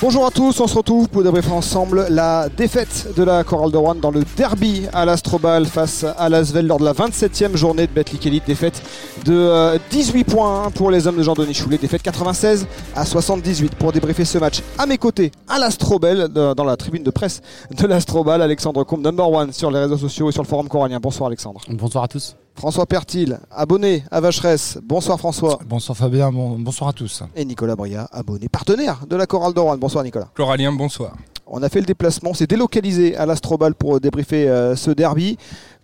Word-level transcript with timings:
Bonjour 0.00 0.26
à 0.26 0.30
tous, 0.30 0.60
on 0.60 0.68
se 0.68 0.76
retrouve 0.76 1.08
pour 1.08 1.24
débriefer 1.24 1.50
ensemble 1.50 2.06
la 2.08 2.48
défaite 2.48 3.08
de 3.16 3.24
la 3.24 3.42
chorale 3.42 3.72
de 3.72 3.76
Rouen 3.76 3.96
dans 3.96 4.12
le 4.12 4.22
derby 4.36 4.86
à 4.92 5.04
l'Astrobal 5.04 5.66
face 5.66 6.06
à 6.16 6.28
l'Asvel 6.28 6.68
lors 6.68 6.78
de 6.78 6.84
la 6.84 6.92
27e 6.92 7.56
journée 7.56 7.88
de 7.88 7.92
Betclic 7.92 8.24
Elite. 8.26 8.44
Défaite 8.46 8.80
de 9.24 9.76
18 9.90 10.20
euh, 10.20 10.32
points 10.32 10.70
pour 10.70 10.92
les 10.92 11.08
hommes 11.08 11.16
de 11.16 11.24
Jean-Denis 11.24 11.54
Choulet. 11.54 11.78
Défaite 11.78 12.02
96 12.02 12.68
à 12.94 13.04
78 13.04 13.74
pour 13.74 13.90
débriefer 13.90 14.24
ce 14.24 14.38
match. 14.38 14.62
À 14.78 14.86
mes 14.86 14.98
côtés, 14.98 15.32
à 15.48 15.58
l'Astrobel, 15.58 16.28
dans 16.28 16.64
la 16.64 16.76
tribune 16.76 17.02
de 17.02 17.10
presse 17.10 17.40
de 17.70 17.86
l'Astrobal, 17.86 18.40
Alexandre 18.40 18.84
Combe, 18.84 19.02
number 19.02 19.28
one 19.28 19.52
sur 19.52 19.72
les 19.72 19.80
réseaux 19.80 19.98
sociaux 19.98 20.28
et 20.28 20.32
sur 20.32 20.42
le 20.42 20.48
forum 20.48 20.68
corallien. 20.68 21.00
Bonsoir 21.00 21.26
Alexandre. 21.26 21.60
Bonsoir 21.68 22.04
à 22.04 22.08
tous. 22.08 22.36
François 22.58 22.86
Pertil, 22.86 23.36
abonné 23.52 24.02
à 24.10 24.20
Vacheresse. 24.20 24.80
Bonsoir 24.82 25.16
François. 25.16 25.60
Bonsoir 25.64 25.96
Fabien, 25.96 26.32
bonsoir 26.32 26.90
à 26.90 26.92
tous. 26.92 27.22
Et 27.36 27.44
Nicolas 27.44 27.76
Bria, 27.76 28.08
abonné 28.10 28.48
partenaire 28.48 29.06
de 29.08 29.14
la 29.14 29.26
chorale 29.26 29.54
de 29.54 29.60
Rouen. 29.60 29.78
Bonsoir 29.78 30.02
Nicolas. 30.02 30.28
Corallien, 30.34 30.72
bonsoir. 30.72 31.14
On 31.46 31.62
a 31.62 31.68
fait 31.68 31.78
le 31.78 31.86
déplacement, 31.86 32.34
c'est 32.34 32.48
délocalisé 32.50 33.16
à 33.16 33.26
l'Astrobal 33.26 33.76
pour 33.76 34.00
débriefer 34.00 34.48
euh, 34.48 34.74
ce 34.74 34.90
derby. 34.90 35.38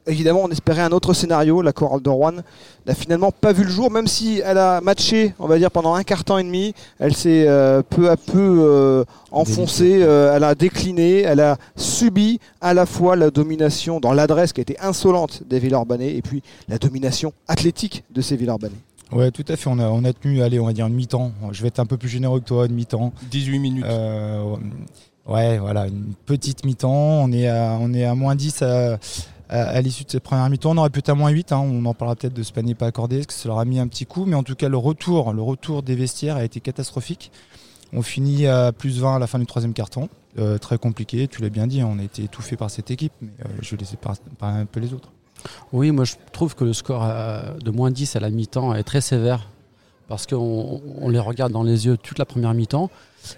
Évidemment, 0.07 0.43
on 0.45 0.51
espérait 0.51 0.83
un 0.83 0.93
autre 0.93 1.15
scénario. 1.15 1.63
La 1.63 1.73
chorale 1.73 2.03
de 2.03 2.11
Rouen 2.11 2.35
n'a 2.87 2.95
finalement 2.95 3.33
pas 3.33 3.53
vu 3.53 3.65
le 3.65 3.71
jour, 3.71 3.91
même 3.91 4.07
si 4.07 4.43
elle 4.45 4.59
a 4.59 4.83
matché, 4.83 5.35
on 5.39 5.47
va 5.47 5.59
dire, 5.59 5.71
pendant 5.71 5.95
un 5.95 6.03
quart 6.03 6.25
temps 6.25 6.37
et 6.37 6.45
demi. 6.45 6.75
Elle 6.99 7.15
s'est 7.15 7.47
euh, 7.49 7.83
peu 7.83 8.11
à 8.11 8.19
peu 8.19 8.61
euh, 8.65 9.05
enfoncée, 9.31 10.03
euh, 10.03 10.37
elle 10.37 10.45
a 10.45 10.55
décliné, 10.55 11.23
elle 11.23 11.41
a 11.41 11.57
subi 11.75 12.39
à 12.61 12.75
la 12.75 12.85
fois 12.85 13.17
la 13.17 13.31
domination 13.31 13.99
dans 13.99 14.13
l'adresse 14.13 14.53
qui 14.53 14.61
a 14.61 14.63
été 14.63 14.79
insolente 14.81 15.43
des 15.49 15.59
Villeurbanais 15.59 16.15
et 16.15 16.21
puis 16.21 16.43
la 16.69 16.77
domination 16.77 17.33
athlétique 17.49 18.05
de 18.11 18.21
ces 18.21 18.37
Villeurbanais. 18.37 18.75
Ouais, 19.11 19.31
tout 19.31 19.45
à 19.49 19.57
fait. 19.57 19.71
On 19.71 19.79
a, 19.79 19.89
on 19.89 20.05
a 20.05 20.13
tenu, 20.13 20.43
allez, 20.43 20.61
on 20.61 20.67
va 20.67 20.75
dire 20.75 20.87
une 20.87 20.95
mi-temps. 20.95 21.33
Je 21.53 21.63
vais 21.63 21.69
être 21.69 21.79
un 21.79 21.87
peu 21.87 21.97
plus 21.97 22.09
généreux 22.11 22.41
que 22.41 22.47
toi, 22.47 22.67
une 22.67 22.75
mi-temps. 22.75 23.13
18 23.31 23.59
minutes. 23.59 23.85
ouais, 25.27 25.59
voilà, 25.59 25.87
une 25.87 26.13
petite 26.27 26.67
mi-temps. 26.67 26.91
On 26.91 27.33
est 27.33 27.49
à, 27.49 27.79
on 27.81 27.95
est 27.95 28.05
à 28.05 28.15
moins 28.15 28.35
10 28.35 28.63
à 28.63 28.99
à, 29.49 29.81
l'issue 29.81 30.05
de 30.05 30.11
cette 30.11 30.23
première 30.23 30.49
mi-temps. 30.49 30.73
On 30.73 30.77
aurait 30.79 30.91
pu 30.91 31.01
être 31.01 31.11
à 31.11 31.15
moins 31.15 31.31
8, 31.31 31.53
hein. 31.53 31.59
on 31.59 31.85
en 31.85 31.95
parlera 31.95 32.17
peut-être 32.17 32.35
de 32.35 32.43
ce 32.43 32.53
panier 32.53 32.75
pas 32.75 32.87
accordé, 32.87 33.19
parce 33.19 33.27
que 33.27 33.33
ça 33.35 33.49
leur 33.49 33.59
a 33.59 33.65
mis 33.65 33.79
un 33.79 33.89
petit 33.89 34.07
coup, 34.07 34.25
mais 34.25 34.37
en 34.37 34.43
tout 34.43 34.55
cas 34.55 34.69
le 34.69 34.77
retour, 34.77 35.33
le 35.33 35.43
retour 35.43 35.83
des 35.83 35.95
vestiaires 35.95 36.37
a 36.37 36.45
été 36.45 36.61
catastrophique. 36.61 37.31
On 37.93 38.03
finit 38.03 38.47
à 38.47 38.73
plus 38.73 38.99
20 38.99 39.17
à 39.17 39.19
la 39.19 39.27
fin 39.27 39.39
du 39.39 39.47
troisième 39.47 39.73
carton. 39.73 40.09
Euh, 40.37 40.59
très 40.59 40.79
compliqué, 40.79 41.29
tu 41.29 41.43
l'as 41.43 41.49
bien 41.49 41.69
dit, 41.69 41.83
on 41.85 41.99
a 42.01 42.03
été 42.03 42.25
étouffé 42.25 42.57
par 42.57 42.69
cette 42.69 42.91
équipe, 42.91 43.13
mais 43.23 43.29
euh, 43.45 43.49
je 43.63 43.71
vais 43.71 43.77
laisser 43.77 43.97
parler 43.97 44.19
un 44.61 44.67
peu 44.67 44.81
les 44.81 44.93
autres. 44.93 45.11
Oui, 45.73 45.93
moi 45.93 46.05
je 46.05 46.15
trouve 46.33 46.57
que 46.57 46.65
le 46.65 46.73
score 46.73 47.05
euh, 47.05 47.57
de 47.59 47.71
moins 47.71 47.93
10 47.93 48.17
à 48.17 48.21
la 48.21 48.31
mi-temps 48.31 48.75
est 48.75 48.83
très 48.83 49.01
sévère 49.01 49.49
parce 50.09 50.27
qu'on 50.27 50.81
les 51.09 51.19
regarde 51.21 51.53
dans 51.53 51.63
les 51.63 51.87
yeux 51.87 51.97
toute 51.97 52.19
la 52.19 52.25
première 52.25 52.53
mi-temps 52.53 52.91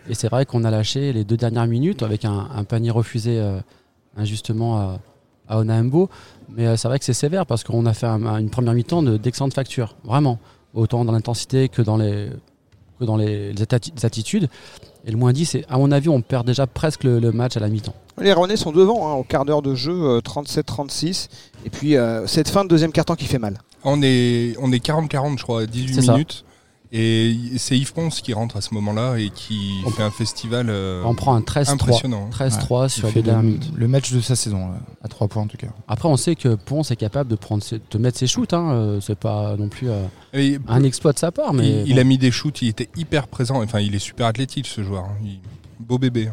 et 0.08 0.14
c'est 0.14 0.28
vrai 0.28 0.46
qu'on 0.46 0.64
a 0.64 0.70
lâché 0.70 1.12
les 1.12 1.24
deux 1.24 1.36
dernières 1.36 1.66
minutes 1.66 2.02
avec 2.02 2.24
un, 2.24 2.64
panier 2.64 2.90
refusé 2.90 3.40
injustement 4.16 4.98
à 5.48 5.58
Onaembo. 5.58 6.08
Mais 6.48 6.66
euh, 6.66 6.76
c'est 6.76 6.88
vrai 6.88 6.98
que 6.98 7.04
c'est 7.04 7.12
sévère 7.12 7.46
parce 7.46 7.64
qu'on 7.64 7.86
a 7.86 7.94
fait 7.94 8.06
une 8.06 8.50
première 8.50 8.74
mi-temps 8.74 9.02
d'excellente 9.02 9.54
facture, 9.54 9.96
vraiment. 10.04 10.38
Autant 10.74 11.04
dans 11.04 11.12
l'intensité 11.12 11.68
que 11.68 11.80
dans 11.80 11.96
les, 11.96 12.28
que 12.98 13.04
dans 13.04 13.16
les, 13.16 13.54
attitudes. 14.02 14.48
Et 15.04 15.10
le 15.10 15.16
moins 15.16 15.32
10, 15.32 15.58
à 15.68 15.78
mon 15.78 15.92
avis, 15.92 16.08
on 16.08 16.20
perd 16.20 16.46
déjà 16.46 16.66
presque 16.66 17.04
le, 17.04 17.20
match 17.32 17.56
à 17.56 17.60
la 17.60 17.68
mi-temps. 17.68 17.94
Les 18.18 18.32
Rouennais 18.32 18.56
sont 18.56 18.72
devant 18.72 19.08
hein, 19.08 19.14
au 19.14 19.22
quart 19.22 19.44
d'heure 19.44 19.62
de 19.62 19.74
jeu, 19.74 20.18
37-36. 20.18 21.28
Euh, 21.28 21.66
Et 21.66 21.70
puis 21.70 21.96
euh, 21.96 22.26
cette 22.26 22.48
fin 22.48 22.64
de 22.64 22.68
deuxième 22.68 22.92
quart-temps 22.92 23.14
qui 23.14 23.26
fait 23.26 23.38
mal. 23.38 23.58
On 23.84 24.02
est, 24.02 24.56
on 24.60 24.72
est 24.72 24.84
40-40, 24.84 25.38
je 25.38 25.42
crois, 25.42 25.66
18 25.66 26.08
minutes. 26.10 26.44
Et 26.98 27.36
c'est 27.58 27.76
Yves 27.76 27.92
Ponce 27.92 28.22
qui 28.22 28.32
rentre 28.32 28.56
à 28.56 28.62
ce 28.62 28.72
moment-là 28.72 29.18
et 29.18 29.28
qui 29.28 29.82
fait 29.94 30.02
un 30.02 30.10
festival 30.10 30.68
euh, 30.70 31.02
on 31.04 31.14
prend 31.14 31.34
un 31.34 31.42
13 31.42 31.68
impressionnant. 31.68 32.30
13-3 32.32 32.84
hein. 32.84 32.88
sur 32.88 33.08
les 33.14 33.22
dernières 33.22 33.60
Le 33.74 33.86
match 33.86 34.12
de 34.12 34.20
sa 34.22 34.34
saison, 34.34 34.70
à 35.02 35.08
3 35.08 35.28
points 35.28 35.42
en 35.42 35.46
tout 35.46 35.58
cas. 35.58 35.66
Après, 35.88 36.08
on 36.08 36.16
sait 36.16 36.36
que 36.36 36.54
Ponce 36.54 36.90
est 36.90 36.96
capable 36.96 37.28
de, 37.28 37.36
prendre 37.36 37.62
de 37.90 37.98
mettre 37.98 38.16
ses 38.16 38.26
shoots. 38.26 38.54
Hein. 38.54 38.70
Euh, 38.72 39.00
c'est 39.02 39.18
pas 39.18 39.56
non 39.58 39.68
plus 39.68 39.90
euh, 39.90 40.58
un 40.68 40.82
exploit 40.84 41.12
de 41.12 41.18
sa 41.18 41.30
part. 41.32 41.52
Mais 41.52 41.84
il, 41.86 41.98
a 41.98 42.04
mis 42.04 42.16
des 42.16 42.30
shoots, 42.30 42.62
il 42.62 42.68
était 42.68 42.88
hyper 42.96 43.28
présent. 43.28 43.62
Enfin, 43.62 43.80
il 43.80 43.94
est 43.94 43.98
super 43.98 44.26
athlétique 44.26 44.66
ce 44.66 44.82
joueur. 44.82 45.04
Hein. 45.04 45.26
beau 45.78 45.98
bébé. 45.98 46.30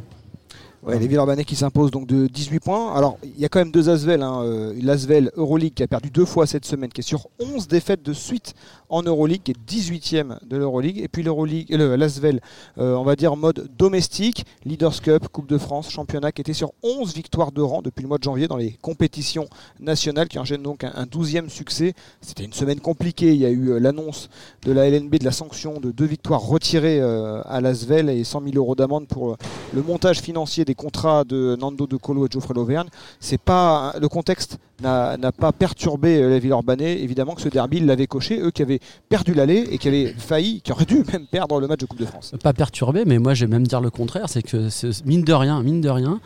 Ouais, 0.86 1.00
Les 1.00 1.08
Villeurbanais 1.08 1.46
qui 1.46 1.56
s'imposent 1.56 1.92
donc 1.92 2.08
de 2.08 2.28
18 2.28 2.60
points. 2.60 2.94
Alors, 2.94 3.18
il 3.24 3.40
y 3.40 3.46
a 3.46 3.50
quand 3.50 3.60
même 3.60 3.72
deux 3.72 3.90
Asvel. 3.90 4.22
Hein. 4.22 4.42
Euh, 4.44 4.74
L'Asvel 4.82 5.32
Euroleague 5.38 5.74
qui 5.74 5.82
a 5.82 5.88
perdu 5.88 6.10
deux 6.10 6.26
fois 6.26 6.46
cette 6.46 6.66
semaine, 6.66 6.92
qui 6.92 7.00
est 7.00 7.06
sur 7.06 7.30
11 7.40 7.70
défaites 7.70 8.04
de 8.04 8.12
suite 8.12 8.54
en 8.90 9.02
Euroleague, 9.02 9.44
qui 9.44 9.52
est 9.52 9.58
18e 9.66 10.40
de 10.46 10.58
l'Euroleague. 10.58 10.98
Et 11.00 11.08
puis 11.08 11.26
euh, 11.26 11.96
l'Asvel, 11.96 12.42
euh, 12.80 12.96
on 12.96 13.04
va 13.06 13.16
dire 13.16 13.38
mode 13.38 13.70
domestique, 13.78 14.46
Leaders 14.66 15.02
Cup, 15.02 15.30
Coupe 15.30 15.48
de 15.48 15.58
France, 15.58 15.90
championnat, 15.90 16.34
qui 16.34 16.42
était 16.42 16.52
sur 16.52 16.74
11 16.84 17.14
victoires 17.14 17.54
de 17.54 17.62
rang 17.62 17.82
depuis 17.82 18.02
le 18.02 18.10
mois 18.10 18.18
de 18.18 18.24
janvier 18.24 18.50
dans 18.50 18.58
les 18.58 18.74
compétitions 18.82 19.48
nationales, 19.80 20.28
qui 20.28 20.38
enchaîne 20.38 20.64
donc 20.64 20.84
un, 20.84 21.06
12e 21.06 21.48
succès. 21.48 21.94
C'était 22.20 22.44
une 22.44 22.52
semaine 22.52 22.82
compliquée. 22.82 23.34
Il 23.34 23.40
y 23.40 23.46
a 23.46 23.50
eu 23.50 23.80
l'annonce 23.80 24.30
de 24.64 24.74
la 24.74 24.90
LNB 24.90 25.16
de 25.16 25.24
la 25.24 25.32
sanction 25.32 25.80
de 25.80 25.92
deux 25.92 26.06
victoires 26.06 26.42
retirées 26.42 27.00
à 27.00 27.62
l'Asvel 27.62 28.10
et 28.10 28.26
100 28.26 28.42
000 28.44 28.58
euros 28.58 28.76
d'amende 28.76 29.08
pour 29.08 29.38
le 29.74 29.82
montage 29.82 30.20
financier 30.20 30.66
des 30.66 30.73
contrats 30.76 31.24
de 31.24 31.56
Nando 31.60 31.88
De 31.88 31.98
Colo 31.98 32.26
et 32.26 32.30
Geoffrey 32.32 32.54
Lauvergne, 32.54 32.90
c'est 33.20 33.40
pas 33.40 33.94
le 34.00 34.08
contexte 34.08 34.58
n'a 34.84 35.32
pas 35.32 35.52
perturbé 35.52 36.18
euh, 36.22 36.30
les 36.30 36.40
Villeurbanais. 36.40 37.02
Évidemment 37.02 37.36
que 37.36 37.42
ce 37.42 37.50
derby, 37.50 37.78
ils 37.78 37.86
l'avaient 37.86 38.08
coché, 38.08 38.40
eux 38.40 38.52
qui 38.52 38.62
avaient 38.62 38.80
perdu 39.10 39.34
l'aller 39.34 39.68
et 39.72 39.78
qui 39.78 39.88
avaient 39.88 40.14
failli, 40.18 40.62
qui 40.62 40.72
auraient 40.72 40.86
dû 40.86 41.04
même 41.12 41.26
perdre 41.26 41.60
le 41.60 41.68
match 41.68 41.80
de 41.80 41.86
Coupe 41.86 42.00
de 42.00 42.06
France. 42.06 42.34
Pas 42.44 42.54
perturbé, 42.54 43.04
mais 43.06 43.20
moi 43.20 43.34
je 43.34 43.46
vais 43.46 43.52
même 43.52 43.66
dire 43.66 43.82
le 43.82 43.90
contraire, 43.90 44.26
c'est 44.28 44.42
que 44.42 44.70
mine 45.06 45.24
de 45.24 45.34
rien, 45.34 45.62
mine 45.64 45.82
de 45.82 45.90
rien, 45.90 46.20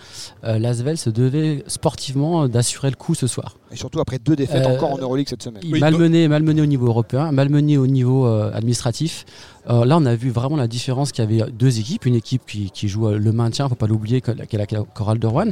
euh, 0.44 0.60
l'Asvel 0.60 0.98
se 0.98 1.10
devait 1.10 1.64
sportivement 1.68 2.44
euh, 2.44 2.48
d'assurer 2.48 2.90
le 2.90 2.96
coup 2.96 3.16
ce 3.16 3.28
soir. 3.28 3.58
Et 3.72 3.76
surtout 3.76 4.00
après 4.00 4.20
deux 4.20 4.36
défaites 4.36 4.66
encore 4.66 4.94
en 4.94 4.98
Euroleague 4.98 5.28
cette 5.30 5.44
semaine. 5.44 5.62
malmené, 5.80 6.28
malmené 6.28 6.62
au 6.62 6.66
niveau 6.66 6.88
européen, 6.88 7.32
malmené 7.32 7.78
au 7.78 7.88
niveau 7.88 8.26
administratif. 8.26 9.26
là, 9.68 9.98
on 9.98 10.06
a 10.06 10.16
vu 10.16 10.30
vraiment 10.30 10.56
la 10.56 10.70
différence 10.70 11.12
qu'il 11.12 11.30
y 11.30 11.42
avait 11.42 11.52
deux 11.52 11.78
équipes. 11.80 12.06
Une 12.06 12.16
équipe 12.16 12.44
qui, 12.46 12.88
joue 12.88 13.10
le 13.10 13.32
maintien, 13.34 13.68
faut 13.68 13.76
pas 13.76 13.88
l'oublier, 13.88 14.22
qui 14.22 14.32
est 14.32 14.58
la 14.58 14.66
Chorale 14.66 15.20
de 15.20 15.28
Rouen, 15.28 15.50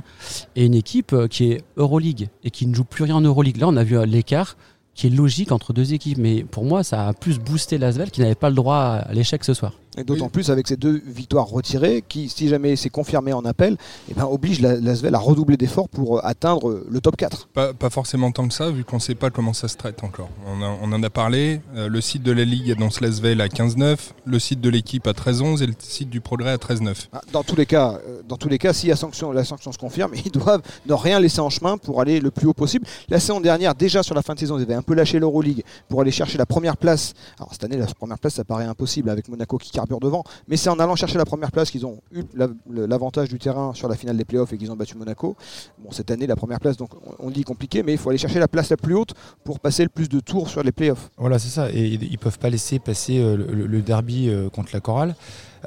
et 0.55 0.65
une 0.65 0.75
équipe 0.75 1.13
qui 1.27 1.51
est 1.51 1.63
Euroleague 1.75 2.29
et 2.45 2.51
qui 2.51 2.67
ne 2.67 2.73
joue 2.73 2.85
plus 2.85 2.94
rien 3.03 3.15
en 3.15 3.21
Euroleague. 3.21 3.57
Là, 3.57 3.67
on 3.67 3.75
a 3.75 3.83
vu 3.83 3.97
l'écart 4.05 4.57
qui 4.95 5.07
est 5.07 5.09
logique 5.09 5.51
entre 5.51 5.73
deux 5.73 5.93
équipes. 5.93 6.17
Mais 6.17 6.43
pour 6.43 6.63
moi, 6.63 6.83
ça 6.83 7.09
a 7.09 7.13
plus 7.13 7.37
boosté 7.39 7.77
l'Asvel 7.77 8.09
qui 8.11 8.21
n'avait 8.21 8.35
pas 8.35 8.49
le 8.49 8.55
droit 8.55 8.77
à 8.77 9.13
l'échec 9.13 9.43
ce 9.43 9.53
soir. 9.53 9.73
Et 9.97 10.03
d'autant 10.03 10.29
plus 10.29 10.49
avec 10.49 10.67
ces 10.67 10.75
deux 10.75 11.01
victoires 11.05 11.47
retirées 11.47 12.03
qui, 12.07 12.29
si 12.29 12.47
jamais 12.47 12.75
c'est 12.75 12.89
confirmé 12.89 13.33
en 13.33 13.45
appel, 13.45 13.77
eh 14.09 14.13
ben, 14.13 14.25
oblige 14.25 14.59
l'Asvel 14.61 15.15
à 15.15 15.19
redoubler 15.19 15.57
d'efforts 15.57 15.89
pour 15.89 16.17
euh, 16.17 16.21
atteindre 16.23 16.83
le 16.89 17.01
top 17.01 17.15
4. 17.15 17.47
Pas, 17.49 17.73
forcément 17.89 18.31
tant 18.31 18.47
que 18.47 18.53
ça, 18.53 18.69
vu 18.69 18.83
qu'on 18.83 18.97
ne 18.97 19.01
sait 19.01 19.15
pas 19.15 19.29
comment 19.29 19.53
ça 19.53 19.67
se 19.67 19.77
traite 19.77 20.03
encore. 20.03 20.29
On, 20.45 20.91
en 20.91 21.03
a 21.03 21.09
parlé. 21.09 21.61
Euh, 21.75 21.87
le 21.87 22.01
site 22.01 22.23
de 22.23 22.31
la 22.31 22.43
Ligue 22.43 22.71
annonce 22.71 23.01
l'Asvel 23.01 23.41
à 23.41 23.47
15-9, 23.47 23.97
le 24.25 24.39
site 24.39 24.61
de 24.61 24.69
l'équipe 24.69 25.07
à 25.07 25.11
13-11 25.11 25.63
et 25.63 25.67
le 25.67 25.73
site 25.79 26.09
du 26.09 26.21
Progrès 26.21 26.51
à 26.51 26.57
13-9. 26.57 27.07
Ah, 27.13 27.21
dans 27.31 27.43
tous 27.43 27.55
les 27.55 27.65
cas, 27.65 27.99
euh, 28.07 28.21
dans 28.27 28.37
tous 28.37 28.49
les 28.49 28.57
cas 28.57 28.73
si 28.73 28.87
la 28.87 28.95
sanction, 28.95 29.31
la 29.31 29.43
sanction 29.43 29.71
se 29.71 29.77
confirme, 29.77 30.11
ils 30.25 30.31
doivent 30.31 30.61
ne 30.85 30.93
rien 30.93 31.19
laisser 31.19 31.39
en 31.39 31.49
chemin 31.49 31.77
pour 31.77 32.01
aller 32.01 32.19
le 32.19 32.31
plus 32.31 32.47
haut 32.47 32.53
possible. 32.53 32.85
La 33.09 33.19
saison 33.19 33.39
dernière, 33.39 33.75
déjà 33.75 34.03
sur 34.03 34.15
la 34.15 34.21
fin 34.21 34.33
de 34.33 34.39
saison, 34.39 34.57
ils 34.57 34.63
avaient 34.63 34.73
un 34.73 34.81
peu 34.81 34.93
lâché 34.93 35.19
l'Euroleague 35.19 35.63
pour 35.87 36.01
aller 36.01 36.11
chercher 36.11 36.37
la 36.37 36.45
première 36.45 36.77
place. 36.77 37.13
Alors 37.37 37.49
cette 37.51 37.63
année, 37.63 37.77
la 37.77 37.85
première 37.87 38.19
place, 38.19 38.35
ça 38.35 38.43
paraît 38.43 38.65
impossible 38.65 39.09
avec 39.09 39.29
Monaco 39.29 39.57
qui 39.57 39.71
carbure 39.85 39.99
devant. 39.99 40.23
Mais 40.47 40.57
c'est 40.57 40.69
en 40.69 40.79
allant 40.79 40.95
chercher 40.95 41.17
la 41.17 41.25
première 41.25 41.51
place 41.51 41.69
qu'ils 41.69 41.85
ont 41.85 42.01
eu 42.11 42.23
l'avantage 42.69 43.29
du 43.29 43.39
terrain 43.39 43.73
sur 43.73 43.87
la 43.87 43.95
finale 43.95 44.17
des 44.17 44.25
playoffs 44.25 44.51
et 44.53 44.57
qu'ils 44.57 44.71
ont 44.71 44.75
battu 44.75 44.97
Monaco. 44.97 45.35
Bon, 45.79 45.91
cette 45.91 46.11
année, 46.11 46.27
la 46.27 46.35
première 46.35 46.59
place, 46.59 46.77
donc 46.77 46.89
on 47.19 47.29
dit 47.29 47.43
compliqué, 47.43 47.83
mais 47.83 47.93
il 47.93 47.97
faut 47.97 48.09
aller 48.09 48.17
chercher 48.17 48.39
la 48.39 48.47
place 48.47 48.69
la 48.69 48.77
plus 48.77 48.95
haute 48.95 49.13
pour 49.43 49.59
passer 49.59 49.83
le 49.83 49.89
plus 49.89 50.09
de 50.09 50.19
tours 50.19 50.49
sur 50.49 50.63
les 50.63 50.71
playoffs. 50.71 51.09
Voilà, 51.17 51.39
c'est 51.39 51.49
ça. 51.49 51.69
Et 51.71 51.85
ils 51.85 52.17
peuvent 52.17 52.39
pas 52.39 52.49
laisser 52.49 52.79
passer 52.79 53.19
euh, 53.19 53.35
le, 53.35 53.81
derby 53.81 54.29
euh, 54.29 54.49
contre 54.49 54.69
la 54.73 54.79
Chorale. 54.79 55.15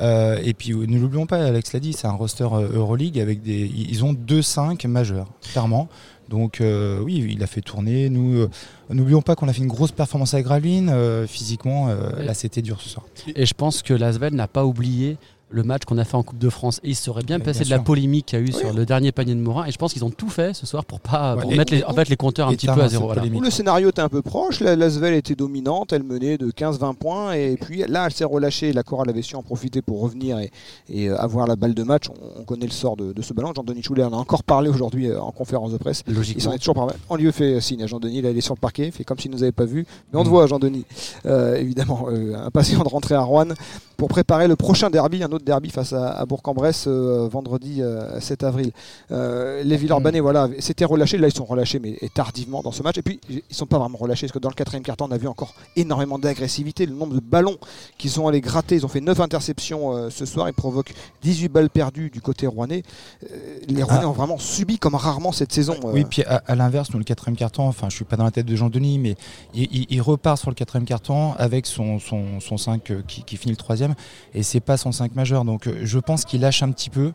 Euh, 0.00 0.38
et 0.44 0.54
puis 0.54 0.74
ne 0.74 0.98
l'oublions 0.98 1.26
pas, 1.26 1.44
Alex 1.44 1.72
l'a 1.72 1.80
dit, 1.80 1.92
c'est 1.92 2.06
un 2.06 2.12
roster 2.12 2.44
Euroleague 2.44 3.18
avec 3.18 3.42
des. 3.42 3.70
Ils 3.74 4.04
ont 4.04 4.12
deux 4.12 4.42
5 4.42 4.84
majeurs, 4.84 5.28
clairement. 5.52 5.88
Donc 6.28 6.60
euh, 6.60 7.00
oui, 7.00 7.26
il 7.30 7.42
a 7.42 7.46
fait 7.46 7.60
tourner. 7.60 8.08
Nous, 8.10 8.38
euh, 8.38 8.50
n'oublions 8.90 9.22
pas 9.22 9.34
qu'on 9.34 9.48
a 9.48 9.52
fait 9.52 9.62
une 9.62 9.68
grosse 9.68 9.92
performance 9.92 10.34
avec 10.34 10.46
Graveline. 10.46 10.90
Euh, 10.90 11.26
physiquement, 11.26 11.88
là, 11.88 12.34
c'était 12.34 12.62
dur 12.62 12.80
ce 12.80 12.88
soir. 12.88 13.06
Et 13.34 13.46
je 13.46 13.54
pense 13.54 13.82
que 13.82 13.94
Lasvel 13.94 14.34
n'a 14.34 14.48
pas 14.48 14.64
oublié 14.64 15.16
le 15.50 15.62
match 15.62 15.84
qu'on 15.84 15.96
a 15.98 16.04
fait 16.04 16.16
en 16.16 16.22
Coupe 16.22 16.38
de 16.38 16.50
France. 16.50 16.80
Et 16.84 16.90
il 16.90 16.94
serait 16.94 17.22
bien 17.22 17.40
passé 17.40 17.64
de 17.64 17.70
la 17.70 17.78
polémique 17.78 18.26
qu'il 18.26 18.38
y 18.38 18.42
a 18.42 18.44
eu 18.44 18.48
Oui. 18.48 18.52
sur 18.54 18.72
le 18.72 18.84
dernier 18.84 19.12
panier 19.12 19.34
de 19.34 19.40
Morin. 19.40 19.64
Et 19.66 19.70
je 19.72 19.78
pense 19.78 19.92
qu'ils 19.92 20.04
ont 20.04 20.10
tout 20.10 20.28
fait 20.28 20.54
ce 20.54 20.66
soir 20.66 20.84
pour 20.84 21.00
pas 21.00 21.36
Ouais, 21.36 21.56
mettre 21.56 21.72
les, 21.72 21.82
en 21.84 21.92
fait, 21.94 22.08
les 22.08 22.16
compteurs 22.16 22.48
un 22.48 22.52
petit 22.52 22.66
peu 22.66 22.80
à 22.82 22.88
zéro. 22.88 23.06
voilà. 23.06 23.22
le 23.24 23.50
scénario 23.50 23.88
était 23.88 24.02
un 24.02 24.08
peu 24.08 24.22
proche, 24.22 24.60
la 24.60 24.76
Lasvel 24.76 25.14
était 25.14 25.34
dominante, 25.34 25.92
elle 25.92 26.02
menait 26.02 26.36
de 26.38 26.50
15-20 26.50 26.94
points 26.96 27.32
et 27.32 27.56
puis 27.56 27.84
là 27.88 28.04
elle 28.06 28.12
s'est 28.12 28.24
relâchée, 28.24 28.72
la 28.72 28.82
chorale 28.82 29.08
avait 29.08 29.22
su 29.22 29.36
en 29.36 29.42
profiter 29.42 29.80
pour 29.82 30.00
revenir 30.00 30.38
et, 30.38 30.50
et, 30.90 31.08
euh, 31.08 31.16
avoir 31.18 31.46
la 31.46 31.56
balle 31.56 31.74
de 31.74 31.82
match. 31.82 32.04
On, 32.10 32.40
on 32.40 32.44
connaît 32.44 32.66
le 32.66 32.72
sort 32.72 32.96
de, 32.96 33.12
de 33.12 33.22
ce 33.22 33.32
ballon, 33.32 33.52
Jean-Denis 33.54 33.82
Choulet 33.82 34.04
en 34.04 34.12
a 34.12 34.16
encore 34.16 34.42
parlé 34.42 34.68
aujourd'hui 34.68 35.08
euh, 35.08 35.20
en 35.20 35.30
conférence 35.32 35.72
de 35.72 35.78
presse. 35.78 36.02
Il 36.06 36.42
s'en 36.42 36.52
est 36.52 36.58
toujours 36.58 36.74
parlé. 36.74 36.92
On 37.08 37.16
lui 37.16 37.28
a 37.28 37.32
fait 37.32 37.60
signe 37.60 37.82
à 37.82 37.86
Jean-Denis, 37.86 38.20
là 38.22 38.30
il 38.30 38.38
est 38.38 38.42
sur 38.42 38.54
le 38.54 38.60
parquet, 38.60 38.86
il 38.86 38.92
fait 38.92 39.04
comme 39.04 39.18
s'il 39.18 39.30
ne 39.30 39.36
nous 39.36 39.42
avait 39.42 39.52
pas 39.52 39.64
vu. 39.64 39.86
Mais 40.12 40.18
on 40.18 40.22
te 40.24 40.28
Mm. 40.28 40.30
voit 40.30 40.46
Jean-Denis, 40.46 40.84
Euh, 41.26 41.56
évidemment, 41.56 42.06
euh, 42.10 42.34
impatient 42.44 42.82
de 42.82 42.88
rentrer 42.88 43.14
à 43.14 43.22
Rouen 43.22 43.48
pour 43.96 44.08
préparer 44.08 44.46
le 44.48 44.56
prochain 44.56 44.90
derby, 44.90 45.22
un 45.22 45.32
autre 45.32 45.37
derby 45.44 45.70
face 45.70 45.92
à, 45.92 46.10
à 46.12 46.24
Bourg-en-Bresse 46.26 46.84
euh, 46.86 47.28
vendredi 47.30 47.82
euh, 47.82 48.20
7 48.20 48.42
avril. 48.44 48.72
Euh, 49.10 49.62
les 49.62 49.76
Villeurbanais, 49.76 50.20
voilà, 50.20 50.48
s'étaient 50.58 50.84
relâchés. 50.84 51.18
Là, 51.18 51.28
ils 51.28 51.34
sont 51.34 51.44
relâchés, 51.44 51.78
mais 51.78 51.96
tardivement 52.14 52.62
dans 52.62 52.72
ce 52.72 52.82
match. 52.82 52.98
Et 52.98 53.02
puis, 53.02 53.20
ils 53.28 53.42
sont 53.50 53.66
pas 53.66 53.78
vraiment 53.78 53.98
relâchés, 53.98 54.26
parce 54.26 54.32
que 54.32 54.38
dans 54.38 54.48
le 54.48 54.54
quatrième 54.54 54.82
quart-temps, 54.82 55.06
on 55.08 55.12
a 55.12 55.18
vu 55.18 55.28
encore 55.28 55.54
énormément 55.76 56.18
d'agressivité. 56.18 56.86
Le 56.86 56.94
nombre 56.94 57.14
de 57.14 57.20
ballons 57.20 57.56
qu'ils 57.98 58.10
sont 58.10 58.26
allés 58.26 58.40
gratter, 58.40 58.76
ils 58.76 58.84
ont 58.84 58.88
fait 58.88 59.00
9 59.00 59.20
interceptions 59.20 59.96
euh, 59.96 60.10
ce 60.10 60.24
soir. 60.26 60.48
Ils 60.48 60.54
provoquent 60.54 60.94
18 61.22 61.48
balles 61.48 61.70
perdues 61.70 62.10
du 62.10 62.20
côté 62.20 62.46
rouennais. 62.46 62.82
Euh, 63.24 63.58
les 63.68 63.82
Rouennais 63.82 64.00
Ah. 64.04 64.08
ont 64.08 64.12
vraiment 64.12 64.38
subi 64.38 64.78
comme 64.78 64.94
rarement 64.94 65.32
cette 65.32 65.52
saison. 65.52 65.74
euh. 65.84 65.92
Oui, 65.92 66.04
puis 66.04 66.22
à, 66.24 66.42
à 66.46 66.54
l'inverse, 66.54 66.90
nous, 66.92 66.98
le 66.98 67.04
quatrième 67.04 67.36
carton, 67.36 67.66
enfin, 67.68 67.88
je 67.90 67.96
suis 67.96 68.04
pas 68.04 68.16
dans 68.16 68.24
la 68.24 68.30
tête 68.30 68.46
de 68.46 68.56
Jean-Denis, 68.56 68.98
mais 68.98 69.16
il, 69.54 69.64
il- 69.72 69.86
il 69.90 70.00
repart 70.02 70.38
sur 70.38 70.50
le 70.50 70.54
quatrième 70.54 70.84
carton 70.86 71.32
avec 71.38 71.66
son, 71.66 71.98
son, 71.98 72.40
son 72.40 72.56
5 72.56 72.90
euh, 72.90 73.02
qui, 73.06 73.22
qui 73.22 73.36
finit 73.36 73.52
le 73.52 73.56
troisième, 73.56 73.94
et 74.34 74.42
c'est 74.42 74.60
pas 74.60 74.76
son 74.76 74.92
5 74.92 75.14
majeur. 75.14 75.27
Donc 75.44 75.66
euh, 75.66 75.80
je 75.82 75.98
pense 75.98 76.24
qu'il 76.24 76.40
lâche 76.40 76.62
un 76.62 76.70
petit 76.70 76.90
peu 76.90 77.12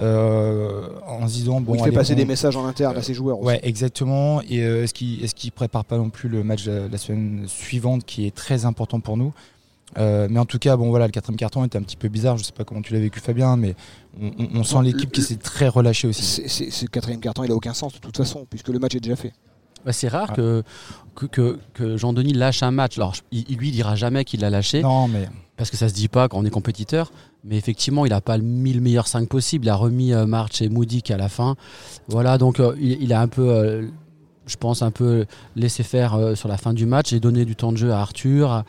euh, 0.00 0.88
en 1.06 1.26
se 1.28 1.34
disant, 1.34 1.60
bon, 1.60 1.74
il 1.74 1.82
fait 1.82 1.92
passer 1.92 2.14
on- 2.14 2.16
des 2.16 2.24
messages 2.24 2.56
en 2.56 2.66
interne 2.66 2.96
à 2.96 3.02
ses 3.02 3.14
joueurs. 3.14 3.38
aussi. 3.38 3.46
Ouais, 3.46 3.60
exactement. 3.62 4.40
Et 4.42 4.62
euh, 4.62 4.84
est-ce 4.84 4.94
qu'il 4.94 5.22
est-ce 5.24 5.34
qu'il 5.34 5.52
prépare 5.52 5.84
pas 5.84 5.96
non 5.96 6.10
plus 6.10 6.28
le 6.28 6.42
match 6.44 6.64
de 6.64 6.88
la 6.90 6.98
semaine 6.98 7.44
suivante 7.46 8.04
qui 8.04 8.26
est 8.26 8.34
très 8.34 8.64
important 8.64 9.00
pour 9.00 9.16
nous? 9.16 9.32
Euh, 9.96 10.26
mais 10.28 10.40
en 10.40 10.44
tout 10.46 10.58
cas, 10.58 10.76
bon 10.76 10.88
voilà, 10.90 11.06
le 11.06 11.12
quatrième 11.12 11.36
carton 11.36 11.64
était 11.64 11.78
un 11.78 11.82
petit 11.82 11.96
peu 11.96 12.08
bizarre. 12.08 12.36
Je 12.36 12.42
sais 12.44 12.52
pas 12.52 12.64
comment 12.64 12.82
tu 12.82 12.92
l'as 12.92 12.98
vécu, 13.00 13.20
Fabien, 13.20 13.56
mais 13.56 13.76
on, 14.20 14.26
on- 14.38 14.60
on 14.60 14.64
sent 14.64 14.78
l'équipe 14.82 15.12
qui 15.12 15.22
s'est 15.22 15.36
très 15.36 15.68
relâchée 15.68 16.08
aussi. 16.08 16.22
C'est- 16.24 16.48
c'est- 16.48 16.70
Ce 16.70 16.86
quatrième 16.86 17.20
carton, 17.20 17.44
il 17.44 17.52
a 17.52 17.54
aucun 17.54 17.74
sens 17.74 17.92
de 17.94 17.98
toute 17.98 18.16
façon, 18.16 18.44
puisque 18.50 18.68
le 18.68 18.78
match 18.80 18.94
est 18.96 19.00
déjà 19.00 19.14
fait. 19.16 19.32
Bah, 19.86 19.92
c'est 19.92 20.08
rare 20.08 20.28
Ah. 20.30 20.34
que, 20.34 20.62
que, 21.30 21.58
que- 21.74 21.96
Jean-Denis 21.96 22.32
lâche 22.32 22.62
un 22.64 22.70
match. 22.72 22.96
Alors, 22.98 23.14
il, 23.30 23.44
il 23.48 23.58
lui 23.58 23.70
dira 23.70 23.94
jamais 23.94 24.24
qu'il 24.24 24.40
l'a 24.40 24.50
lâché. 24.50 24.82
Non, 24.82 25.06
mais 25.06 25.28
parce 25.56 25.70
que 25.70 25.76
ça 25.76 25.88
se 25.88 25.94
dit 25.94 26.08
pas 26.08 26.28
quand 26.28 26.38
on 26.38 26.44
est 26.44 26.50
compétiteur. 26.50 27.12
Mais 27.44 27.56
effectivement, 27.56 28.06
il 28.06 28.10
n'a 28.10 28.20
pas 28.20 28.38
le 28.38 28.42
meilleur 28.44 29.06
5 29.06 29.28
possible. 29.28 29.66
Il 29.66 29.68
a 29.68 29.74
remis 29.76 30.12
euh, 30.14 30.26
March 30.26 30.62
et 30.62 30.68
Moody 30.68 31.02
qu'à 31.02 31.16
la 31.16 31.28
fin. 31.28 31.56
Voilà, 32.08 32.38
donc 32.38 32.58
euh, 32.60 32.74
il, 32.80 33.12
a 33.12 33.20
un 33.20 33.28
peu, 33.28 33.50
euh, 33.50 33.86
je 34.46 34.56
pense, 34.56 34.80
un 34.82 34.90
peu 34.90 35.26
laissé 35.54 35.82
faire 35.82 36.18
sur 36.36 36.48
la 36.48 36.56
fin 36.56 36.72
du 36.72 36.86
match 36.86 37.12
et 37.12 37.20
donné 37.20 37.44
du 37.44 37.54
temps 37.54 37.70
de 37.72 37.76
jeu 37.76 37.92
à 37.92 38.00
Arthur, 38.00 38.50
à, 38.50 38.64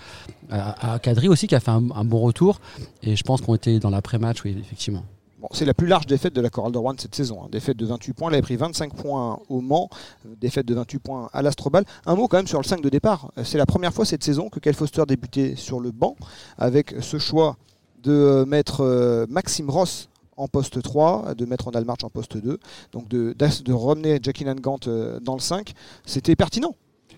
à- 0.51 0.93
à 0.93 0.99
Kadri 0.99 1.27
aussi 1.29 1.47
qui 1.47 1.55
a 1.55 1.59
fait 1.61 1.71
un, 1.71 1.89
un 1.95 2.03
bon 2.03 2.19
retour. 2.19 2.59
Et 3.01 3.15
je 3.15 3.23
pense 3.23 3.41
qu'on 3.41 3.55
était 3.55 3.79
dans 3.79 3.89
l'après-match, 3.89 4.39
oui, 4.43 4.55
effectivement. 4.59 5.03
C'est 5.51 5.65
la 5.65 5.74
plus 5.74 5.88
large 5.88 6.06
défaite 6.06 6.33
de 6.33 6.42
la 6.42 6.50
Chorale 6.50 6.71
de 6.71 6.77
Rouen 6.77 6.94
cette 6.97 7.15
saison. 7.15 7.44
hein. 7.44 7.47
Défaite 7.51 7.77
de 7.77 7.86
28 7.86 8.13
points. 8.13 8.30
Elle 8.30 8.36
avait 8.36 8.42
pris 8.42 8.56
25 8.56 8.94
points 8.94 9.39
au 9.50 9.62
Mans. 9.62 9.89
euh, 10.25 10.30
Défaite 10.39 10.65
de 10.65 10.74
28 10.75 11.00
points 11.00 11.30
à 11.33 11.42
l'Astrobal. 11.42 11.86
Un 12.06 12.15
mot 12.15 12.27
quand 12.27 12.38
même 12.38 12.47
sur 12.47 12.59
le 12.59 12.63
5 12.65 12.81
de 12.81 12.89
départ. 12.89 13.31
Euh, 13.38 13.44
C'est 13.44 13.57
la 13.57 13.65
première 13.65 13.94
fois 13.94 14.06
cette 14.06 14.24
saison 14.24 14.50
que 14.50 14.59
Kyle 14.59 14.74
Foster 14.74 15.03
débutait 15.07 15.56
sur 15.56 15.80
le 15.80 15.92
banc 15.92 16.15
avec 16.57 16.95
ce 17.01 17.18
choix 17.18 17.57
de 18.03 18.12
euh, 18.12 18.45
mettre 18.45 19.25
Maxime 19.30 19.69
Ross 19.69 20.09
en 20.38 20.47
poste 20.50 20.81
3, 20.81 21.33
de 21.36 21.45
mettre 21.45 21.65
Ronald 21.65 21.86
March 21.88 22.03
en 22.03 22.09
poste 22.09 22.36
2, 22.38 22.59
donc 22.91 23.07
de, 23.07 23.33
d'as- 23.38 23.63
de 23.63 23.71
ramener 23.74 24.19
Gant 24.62 24.80
dans 25.21 25.33
le 25.36 25.39
5. 25.39 25.74
C'était 26.06 26.36
pertinent. 26.36 26.75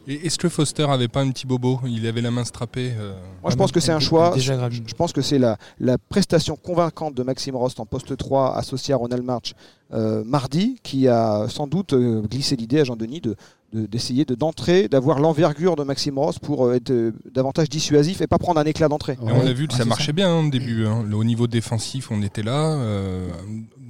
Et 0.09 0.25
est-ce 0.25 0.37
que 0.37 0.47
Foster 0.47 0.83
avait 0.89 1.09
pas 1.09 1.19
un 1.21 1.29
petit 1.31 1.45
bobo? 1.45 1.79
Il 1.85 2.07
avait 2.07 2.21
la 2.21 2.31
main 2.31 2.45
strappée. 2.45 2.93
euh, 2.97 3.13
Moi, 3.41 3.51
je 3.51 3.57
pense 3.57 3.71
que 3.73 3.79
c'est 3.81 3.91
un 3.91 3.99
choix. 3.99 4.33
Déjà. 4.33 4.69
Je 4.69 4.93
pense 4.93 5.11
que 5.11 5.21
c'est 5.21 5.37
la, 5.37 5.57
la 5.79 5.97
prestation 5.97 6.55
convaincante 6.55 7.13
de 7.13 7.23
Maxime 7.23 7.55
Rost 7.57 7.79
en 7.81 7.85
poste 7.85 8.15
3 8.15 8.55
associé 8.55 8.93
à 8.93 8.97
Ronald 8.97 9.23
March 9.23 9.53
euh, 9.93 10.23
mardi 10.25 10.79
qui 10.81 11.07
a 11.09 11.47
sans 11.49 11.67
doute 11.67 11.91
euh, 11.93 12.21
glissé 12.21 12.55
l'idée 12.55 12.79
à 12.79 12.83
Jean-Denis 12.85 13.19
de 13.21 13.31
de- 13.31 13.35
d'essayer 13.73 14.23
de, 14.25 14.33
d'entrer, 14.35 14.87
d'avoir 14.87 15.19
l'envergure 15.19 15.75
de 15.75 15.83
Maxime 15.83 16.17
Ross 16.17 16.39
pour 16.39 16.65
euh, 16.65 16.75
être 16.75 16.89
euh, 16.91 17.11
davantage 17.33 17.69
dissuasif 17.69 18.21
et 18.21 18.27
pas 18.27 18.37
prendre 18.37 18.59
un 18.59 18.63
éclat 18.63 18.87
d'entrée. 18.87 19.17
On 19.21 19.27
a 19.45 19.51
vu 19.53 19.67
que 19.67 19.73
ça 19.73 19.79
c'est 19.83 19.89
marchait 19.89 20.13
bien 20.13 20.29
hein, 20.31 20.45
au 20.45 20.49
début. 20.49 20.85
hein. 20.85 21.03
Le- 21.07 21.15
Au 21.17 21.23
niveau 21.23 21.47
défensif, 21.47 22.09
on 22.11 22.21
était 22.21 22.43
là. 22.43 22.75
euh, 22.77 23.27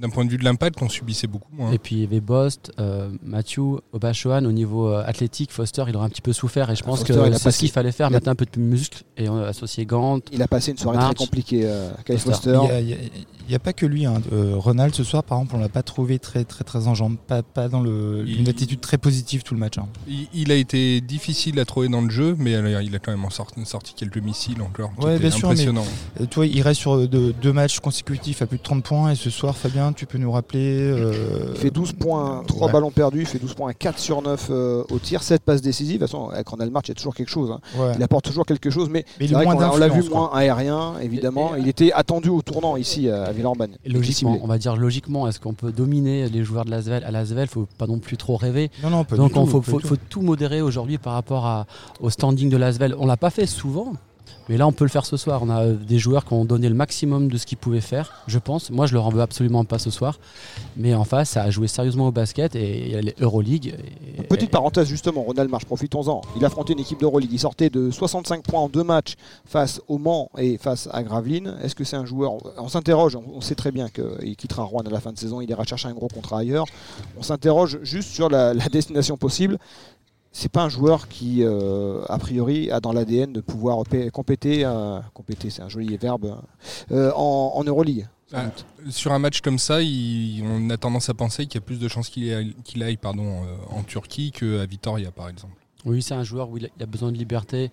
D'un 0.00 0.08
point 0.10 0.24
de 0.24 0.30
vue 0.30 0.36
de 0.38 0.44
l'impact, 0.44 0.80
on 0.82 0.88
subissait 0.88 1.26
beaucoup 1.26 1.52
moins. 1.54 1.70
Et 1.72 1.78
puis 1.78 1.96
il 1.96 2.00
y 2.02 2.04
avait 2.04 2.20
Bost, 2.20 2.72
euh, 2.80 3.10
Mathieu, 3.24 3.62
Obashoan. 3.92 4.46
Au 4.46 4.52
niveau 4.52 4.88
euh, 4.88 5.02
athlétique, 5.06 5.50
Foster, 5.52 5.84
il 5.88 5.96
aurait 5.96 6.06
un 6.06 6.10
petit 6.10 6.22
peu 6.22 6.32
souffert. 6.32 6.70
Et 6.70 6.76
je 6.76 6.82
pense 6.82 6.98
Foster, 7.00 7.14
que 7.14 7.32
c'est 7.38 7.50
ce 7.50 7.58
qu'il 7.58 7.70
fallait 7.70 7.92
faire, 7.92 8.08
il 8.08 8.14
a- 8.14 8.16
mettre 8.16 8.28
un 8.28 8.34
peu 8.34 8.46
de 8.52 8.60
muscle 8.60 9.02
et 9.16 9.28
euh, 9.28 9.48
associer 9.48 9.86
Gant. 9.86 10.18
Il 10.32 10.42
a 10.42 10.48
passé 10.48 10.70
une 10.72 10.78
soirée 10.78 10.98
March. 10.98 11.14
très 11.16 11.24
compliquée, 11.24 11.62
euh, 11.64 11.90
Kyle 12.04 12.18
Foster. 12.18 12.54
Foster. 12.54 12.78
Il 12.80 12.86
n'y 12.86 12.92
a, 12.94 12.96
il 13.48 13.52
y 13.52 13.54
a 13.54 13.58
pas 13.58 13.72
que 13.72 13.86
lui. 13.86 14.06
Hein. 14.06 14.20
Euh, 14.32 14.54
Ronald, 14.56 14.94
ce 14.94 15.02
soir, 15.04 15.22
par 15.24 15.38
exemple, 15.38 15.56
on 15.56 15.60
l'a 15.60 15.68
pas 15.68 15.82
trouvé 15.82 16.18
très, 16.18 16.44
très, 16.44 16.64
très 16.64 16.86
en 16.86 16.94
jambes. 16.94 17.16
Pas, 17.26 17.42
pas 17.42 17.68
dans 17.68 17.80
le, 17.80 18.24
Il- 18.26 18.40
une 18.40 18.48
attitude 18.48 18.80
très 18.80 18.98
positive 18.98 19.42
tout 19.42 19.54
le 19.54 19.60
match. 19.60 19.67
Hein. 19.76 19.86
Il, 20.08 20.26
il 20.32 20.52
a 20.52 20.54
été 20.54 21.00
difficile 21.02 21.60
à 21.60 21.64
trouver 21.66 21.88
dans 21.88 22.00
le 22.00 22.08
jeu, 22.10 22.34
mais 22.38 22.52
il 22.84 22.94
a 22.94 22.98
quand 22.98 23.10
même 23.10 23.24
en 23.24 23.30
sorti, 23.30 23.60
sorti 23.66 23.92
quelques 23.94 24.18
missiles 24.18 24.62
encore. 24.62 24.90
Ouais, 25.02 25.18
bien 25.18 25.30
sûr, 25.30 25.48
mais- 25.48 25.54
impressionnants. 25.54 25.84
Euh, 26.20 26.26
toi, 26.26 26.46
il 26.46 26.62
reste 26.62 26.80
sur 26.80 26.94
euh, 26.94 27.06
deux, 27.06 27.32
deux 27.34 27.52
matchs 27.52 27.80
consécutifs 27.80 28.40
à 28.40 28.46
plus 28.46 28.58
de 28.58 28.62
30 28.62 28.82
points. 28.84 29.10
Et 29.10 29.14
ce 29.16 29.28
soir, 29.30 29.56
Fabien, 29.56 29.92
tu 29.92 30.06
peux 30.06 30.16
nous 30.18 30.32
rappeler. 30.32 30.78
euh, 30.80 31.52
Il 31.54 31.60
fait 31.60 31.70
12 31.70 31.92
points, 31.92 32.42
3 32.46 32.66
ouais. 32.68 32.72
ballons 32.72 32.90
perdus, 32.90 33.20
il 33.20 33.26
fait 33.26 33.38
12 33.38 33.54
points 33.54 33.70
à 33.70 33.74
4 33.74 33.98
sur 33.98 34.22
9 34.22 34.46
euh, 34.50 34.84
au 34.90 34.98
tir, 34.98 35.22
7 35.22 35.42
passes 35.42 35.60
décisives. 35.60 36.00
De 36.00 36.06
toute 36.06 36.12
façon, 36.12 36.28
avec 36.30 36.48
Ronald 36.48 36.72
March, 36.72 36.86
il 36.86 36.90
y 36.90 36.92
a 36.92 36.94
toujours 36.94 37.14
quelque 37.14 37.28
chose. 37.30 37.50
hein. 37.50 37.60
ouais. 37.78 37.92
Il 37.96 38.02
apporte 38.02 38.24
toujours 38.24 38.46
quelque 38.46 38.70
chose, 38.70 38.88
mais, 38.90 39.04
Mais 39.18 39.26
il 39.26 39.36
on 39.36 39.76
l'a 39.76 39.88
vu 39.88 40.04
quoi. 40.04 40.18
moins 40.20 40.30
aérien, 40.32 40.94
évidemment. 41.02 41.54
Et- 41.56 41.58
et- 41.58 41.62
il 41.62 41.68
était 41.68 41.92
attendu 41.92 42.28
au 42.28 42.40
tournant 42.42 42.76
ici 42.76 43.08
à 43.08 43.32
Villeurbanne. 43.32 43.72
Logiquement, 43.84 44.38
on 44.42 44.46
va 44.46 44.58
dire 44.58 44.76
logiquement, 44.76 45.26
est-ce 45.28 45.40
qu'on 45.40 45.54
peut 45.54 45.72
dominer 45.72 46.28
les 46.28 46.44
joueurs 46.44 46.64
de 46.64 46.70
l'Asvel 46.70 47.02
À 47.04 47.10
l'Asvel, 47.10 47.48
faut 47.48 47.66
pas 47.78 47.86
non 47.86 47.98
plus 47.98 48.16
trop 48.16 48.36
rêver. 48.36 48.70
Non, 48.82 48.90
non, 48.90 49.04
pas 49.04 49.16
Donc 49.16 49.32
il 49.36 49.46
faut, 49.48 49.57
pas 49.60 49.72
faut- 49.72 49.80
tout. 49.80 49.86
faut 49.88 49.96
tout 49.96 50.22
modérer 50.22 50.60
aujourd'hui 50.62 50.98
par 50.98 51.12
rapport 51.14 51.46
à- 51.46 51.66
au 52.00 52.10
standing 52.10 52.48
de 52.50 52.56
l'Asvel. 52.56 52.94
On 52.98 53.06
l'a 53.06 53.16
pas 53.16 53.30
fait 53.30 53.46
souvent, 53.46 53.92
mais 54.48 54.56
là 54.56 54.66
on 54.66 54.72
peut 54.72 54.84
le 54.84 54.90
faire 54.90 55.06
ce 55.06 55.16
soir. 55.16 55.42
On 55.42 55.50
a 55.50 55.64
euh, 55.64 55.74
des 55.74 55.98
joueurs 55.98 56.24
qui 56.24 56.32
ont 56.32 56.44
donné 56.44 56.68
le 56.68 56.74
maximum 56.74 57.28
de 57.28 57.36
ce 57.36 57.46
qu'ils 57.46 57.58
pouvaient 57.58 57.80
faire, 57.80 58.22
je 58.26 58.38
pense. 58.38 58.70
Moi 58.70 58.86
je 58.86 58.94
leur 58.94 59.06
en 59.06 59.10
veux 59.10 59.20
absolument 59.22 59.64
pas 59.64 59.78
ce 59.78 59.90
soir, 59.90 60.18
mais 60.76 60.94
en 60.94 61.04
face 61.04 61.30
ça 61.30 61.42
a 61.42 61.50
joué 61.50 61.68
sérieusement 61.68 62.08
au 62.08 62.12
basket 62.12 62.54
et 62.56 62.86
il 62.86 62.92
y 62.92 62.96
a 62.96 63.00
les 63.00 63.14
Euroleague. 63.20 63.74
et- 64.16 64.22
Petite 64.22 64.50
parenthèse 64.50 64.88
justement, 64.88 65.22
Ronald 65.22 65.50
March, 65.50 65.64
profitons-en. 65.64 66.20
Il 66.36 66.44
affrontait 66.44 66.72
une 66.72 66.80
équipe 66.80 67.00
d'Euroleague. 67.00 67.30
Il 67.32 67.38
sortait 67.38 67.70
de 67.70 67.90
65 67.90 68.42
points 68.42 68.60
en 68.60 68.68
deux 68.68 68.84
matchs 68.84 69.14
face 69.46 69.80
au 69.88 69.98
Mans 69.98 70.30
et 70.36 70.58
face 70.58 70.88
à 70.92 71.02
Gravelines. 71.02 71.56
Est-ce 71.62 71.74
que 71.74 71.84
c'est 71.84 71.96
un 71.96 72.04
joueur 72.04 72.34
On 72.58 72.68
s'interroge, 72.68 73.16
on, 73.16 73.40
sait 73.40 73.54
très 73.54 73.72
bien 73.72 73.88
qu'il 73.88 74.36
quittera 74.36 74.64
Rouen 74.64 74.82
à 74.82 74.90
la 74.90 75.00
fin 75.00 75.12
de 75.12 75.18
saison, 75.18 75.40
il 75.40 75.48
ira 75.50 75.64
chercher 75.64 75.88
un 75.88 75.94
gros 75.94 76.08
contrat 76.08 76.40
ailleurs. 76.40 76.66
On 77.18 77.22
s'interroge 77.22 77.78
juste 77.82 78.10
sur 78.10 78.28
la 78.28 78.54
destination 78.72 79.16
possible. 79.16 79.58
C'est 80.40 80.52
pas 80.52 80.62
un 80.62 80.68
joueur 80.68 81.08
qui, 81.08 81.42
euh, 81.42 82.04
a 82.08 82.16
priori, 82.16 82.70
a 82.70 82.78
dans 82.78 82.92
l'ADN 82.92 83.32
de 83.32 83.40
pouvoir 83.40 83.78
compéter, 84.12 84.64
euh, 84.64 85.00
compéter, 85.12 85.50
c'est 85.50 85.62
un 85.62 85.68
joli 85.68 85.96
verbe, 85.96 86.40
euh, 86.92 87.10
en, 87.16 87.54
en 87.56 87.64
Euroleague. 87.64 88.06
Ah. 88.32 88.44
Sur 88.88 89.12
un 89.12 89.18
match 89.18 89.40
comme 89.40 89.58
ça, 89.58 89.82
il- 89.82 90.44
on 90.44 90.70
a 90.70 90.76
tendance 90.76 91.08
à 91.08 91.14
penser 91.14 91.46
qu'il 91.46 91.56
y 91.60 91.64
a 91.64 91.66
plus 91.66 91.80
de 91.80 91.88
chances 91.88 92.08
qu'il 92.08 92.32
aille, 92.32 92.54
qu'il 92.62 92.80
aille, 92.84 92.96
pardon, 92.98 93.42
euh, 93.42 93.76
en 93.76 93.82
Turquie 93.82 94.30
qu'à 94.30 94.64
Vitoria, 94.64 95.10
par 95.10 95.28
exemple. 95.28 95.54
Oui, 95.84 96.02
c'est 96.02 96.14
un 96.14 96.22
joueur 96.22 96.48
où 96.50 96.56
il 96.56 96.66
a, 96.66 96.68
il 96.76 96.82
a 96.84 96.86
besoin 96.86 97.10
de 97.10 97.16
liberté, 97.16 97.72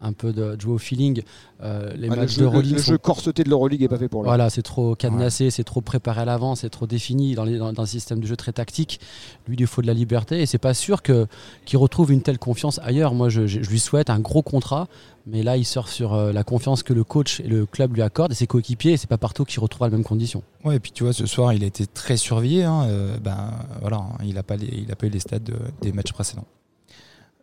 un 0.00 0.12
peu 0.12 0.32
de, 0.34 0.54
de 0.56 0.60
jouer 0.60 0.74
au 0.74 0.78
feeling. 0.78 1.22
Euh, 1.62 1.94
les 1.96 2.08
Ah, 2.10 2.16
le 2.16 2.26
jeu, 2.26 2.36
de 2.36 2.40
le- 2.40 2.46
Euroleague 2.46 2.72
le 2.72 2.78
sont 2.78 2.92
jeu 2.92 2.98
corseté 2.98 3.42
de 3.42 3.48
l'Euroleague 3.48 3.82
est 3.82 3.88
pas 3.88 3.96
fait 3.96 4.08
pour 4.08 4.22
lui. 4.22 4.26
Voilà, 4.28 4.50
c'est 4.50 4.60
trop 4.62 4.94
cadenassé, 4.94 5.50
c'est 5.50 5.64
trop 5.64 5.80
préparé 5.80 6.20
à 6.20 6.24
l'avance, 6.26 6.60
c'est 6.60 6.68
trop 6.68 6.86
défini 6.86 7.34
dans, 7.34 7.44
les, 7.44 7.56
dans, 7.56 7.72
dans 7.72 7.82
un 7.82 7.86
système 7.86 8.20
de 8.20 8.26
jeu 8.26 8.36
très 8.36 8.52
tactique. 8.52 9.00
Lui, 9.48 9.56
il 9.56 9.60
lui 9.60 9.66
faut 9.66 9.80
de 9.80 9.86
la 9.86 9.94
liberté 9.94 10.42
et 10.42 10.46
c'est 10.46 10.58
pas 10.58 10.74
sûr 10.74 11.00
que 11.00 11.26
qu'il 11.64 11.78
retrouve 11.78 12.12
une 12.12 12.20
telle 12.20 12.38
confiance 12.38 12.80
ailleurs. 12.82 13.14
Moi, 13.14 13.28
je, 13.30 13.46
je- 13.46 13.62
je 13.62 13.70
lui 13.70 13.78
souhaite 13.78 14.10
un 14.10 14.18
gros 14.20 14.42
contrat, 14.42 14.88
mais 15.26 15.42
là, 15.42 15.56
il 15.56 15.64
sort 15.64 15.88
sur 15.88 16.12
euh, 16.12 16.32
la 16.32 16.44
confiance 16.44 16.82
que 16.82 16.92
le 16.92 17.04
coach 17.04 17.40
et 17.40 17.48
le 17.48 17.64
club 17.64 17.94
lui 17.94 18.02
accordent 18.02 18.32
et 18.32 18.34
ses 18.34 18.46
coéquipiers. 18.46 18.92
Et 18.92 18.96
c'est 18.98 19.08
pas 19.08 19.16
partout 19.16 19.44
qu'il 19.46 19.60
retrouvera 19.60 19.88
les 19.88 19.94
mêmes 19.96 20.04
conditions. 20.04 20.42
Ouais, 20.64 20.76
et 20.76 20.80
puis 20.80 20.92
tu 20.92 21.04
vois, 21.04 21.14
ce 21.14 21.24
soir, 21.24 21.54
il 21.54 21.64
a 21.64 21.66
été 21.66 21.86
très 21.86 22.18
surveillé. 22.18 22.64
hein, 22.64 22.84
euh, 22.88 23.16
ben, 23.18 23.52
voilà, 23.80 23.98
hein, 23.98 24.18
il 24.24 24.34
n'a 24.34 24.42
pas, 24.42 24.56
les- 24.56 24.66
il 24.84 24.92
a 24.92 24.96
pas 24.96 25.06
eu 25.06 25.10
les 25.10 25.20
stats 25.20 25.38
de- 25.38 25.54
des 25.80 25.92
matchs 25.92 26.12
précédents. 26.12 26.44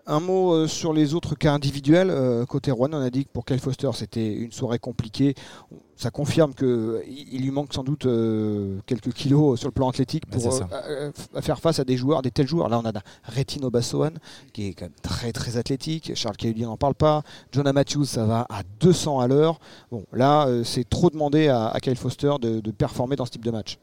Un 0.08 0.20
mot 0.20 0.53
euh, 0.53 0.67
sur 0.67 0.93
les 0.93 1.13
autres 1.13 1.36
cas 1.36 1.53
individuels. 1.53 2.10
Euh, 2.10 2.46
côté 2.46 2.72
Rouen, 2.72 2.89
on 2.91 3.01
a 3.01 3.10
dit 3.10 3.25
que 3.25 3.29
pour 3.31 3.46
Kyle 3.46 3.60
Foster, 3.60 3.89
c'était 3.93 4.34
une 4.34 4.51
soirée 4.51 4.79
compliquée. 4.79 5.36
Ça 5.96 6.10
confirme 6.10 6.55
qu'il 6.55 7.41
lui 7.41 7.51
manque 7.51 7.74
sans 7.74 7.84
doute 7.84 8.08
euh, 8.08 8.79
quelques 8.88 9.13
kilos 9.13 9.60
sur 9.60 9.67
le 9.67 9.74
plan 9.74 9.89
athlétique 9.89 10.25
pour 10.25 10.41
faire 11.41 11.60
face 11.60 11.79
à 11.79 11.84
des 11.84 11.96
joueurs, 11.98 12.24
des 12.24 12.31
tels 12.31 12.48
joueurs. 12.48 12.70
Là, 12.70 12.81
on 12.84 12.88
a 12.88 12.91
Retino 13.24 13.70
Bassoan 13.70 14.13
qui 14.51 14.67
est 14.70 14.74
quand 14.74 14.86
même 14.86 14.93
très 15.03 15.31
très 15.31 15.58
athlétique. 15.58 16.13
Charles 16.15 16.38
Cahulier 16.38 16.65
n'en 16.65 16.77
parle 16.77 16.96
pas. 16.96 17.22
Jonah 17.51 17.74
Matthews, 17.74 18.05
ça 18.05 18.25
va 18.25 18.48
à 18.50 18.63
200 18.79 19.20
à 19.20 19.27
l'heure. 19.27 19.60
Bon, 19.91 20.03
là, 20.12 20.48
c'est 20.63 20.89
trop 20.89 21.12
demandé 21.12 21.48
à, 21.48 21.67
à 21.67 21.79
Kyle 21.79 21.96
Foster 21.98 22.34
de, 22.41 22.60
de 22.60 22.72
performer 22.72 23.15
dans 23.15 23.25
ce 23.25 23.31
type 23.31 23.46
de 23.46 23.51
match. 23.51 23.77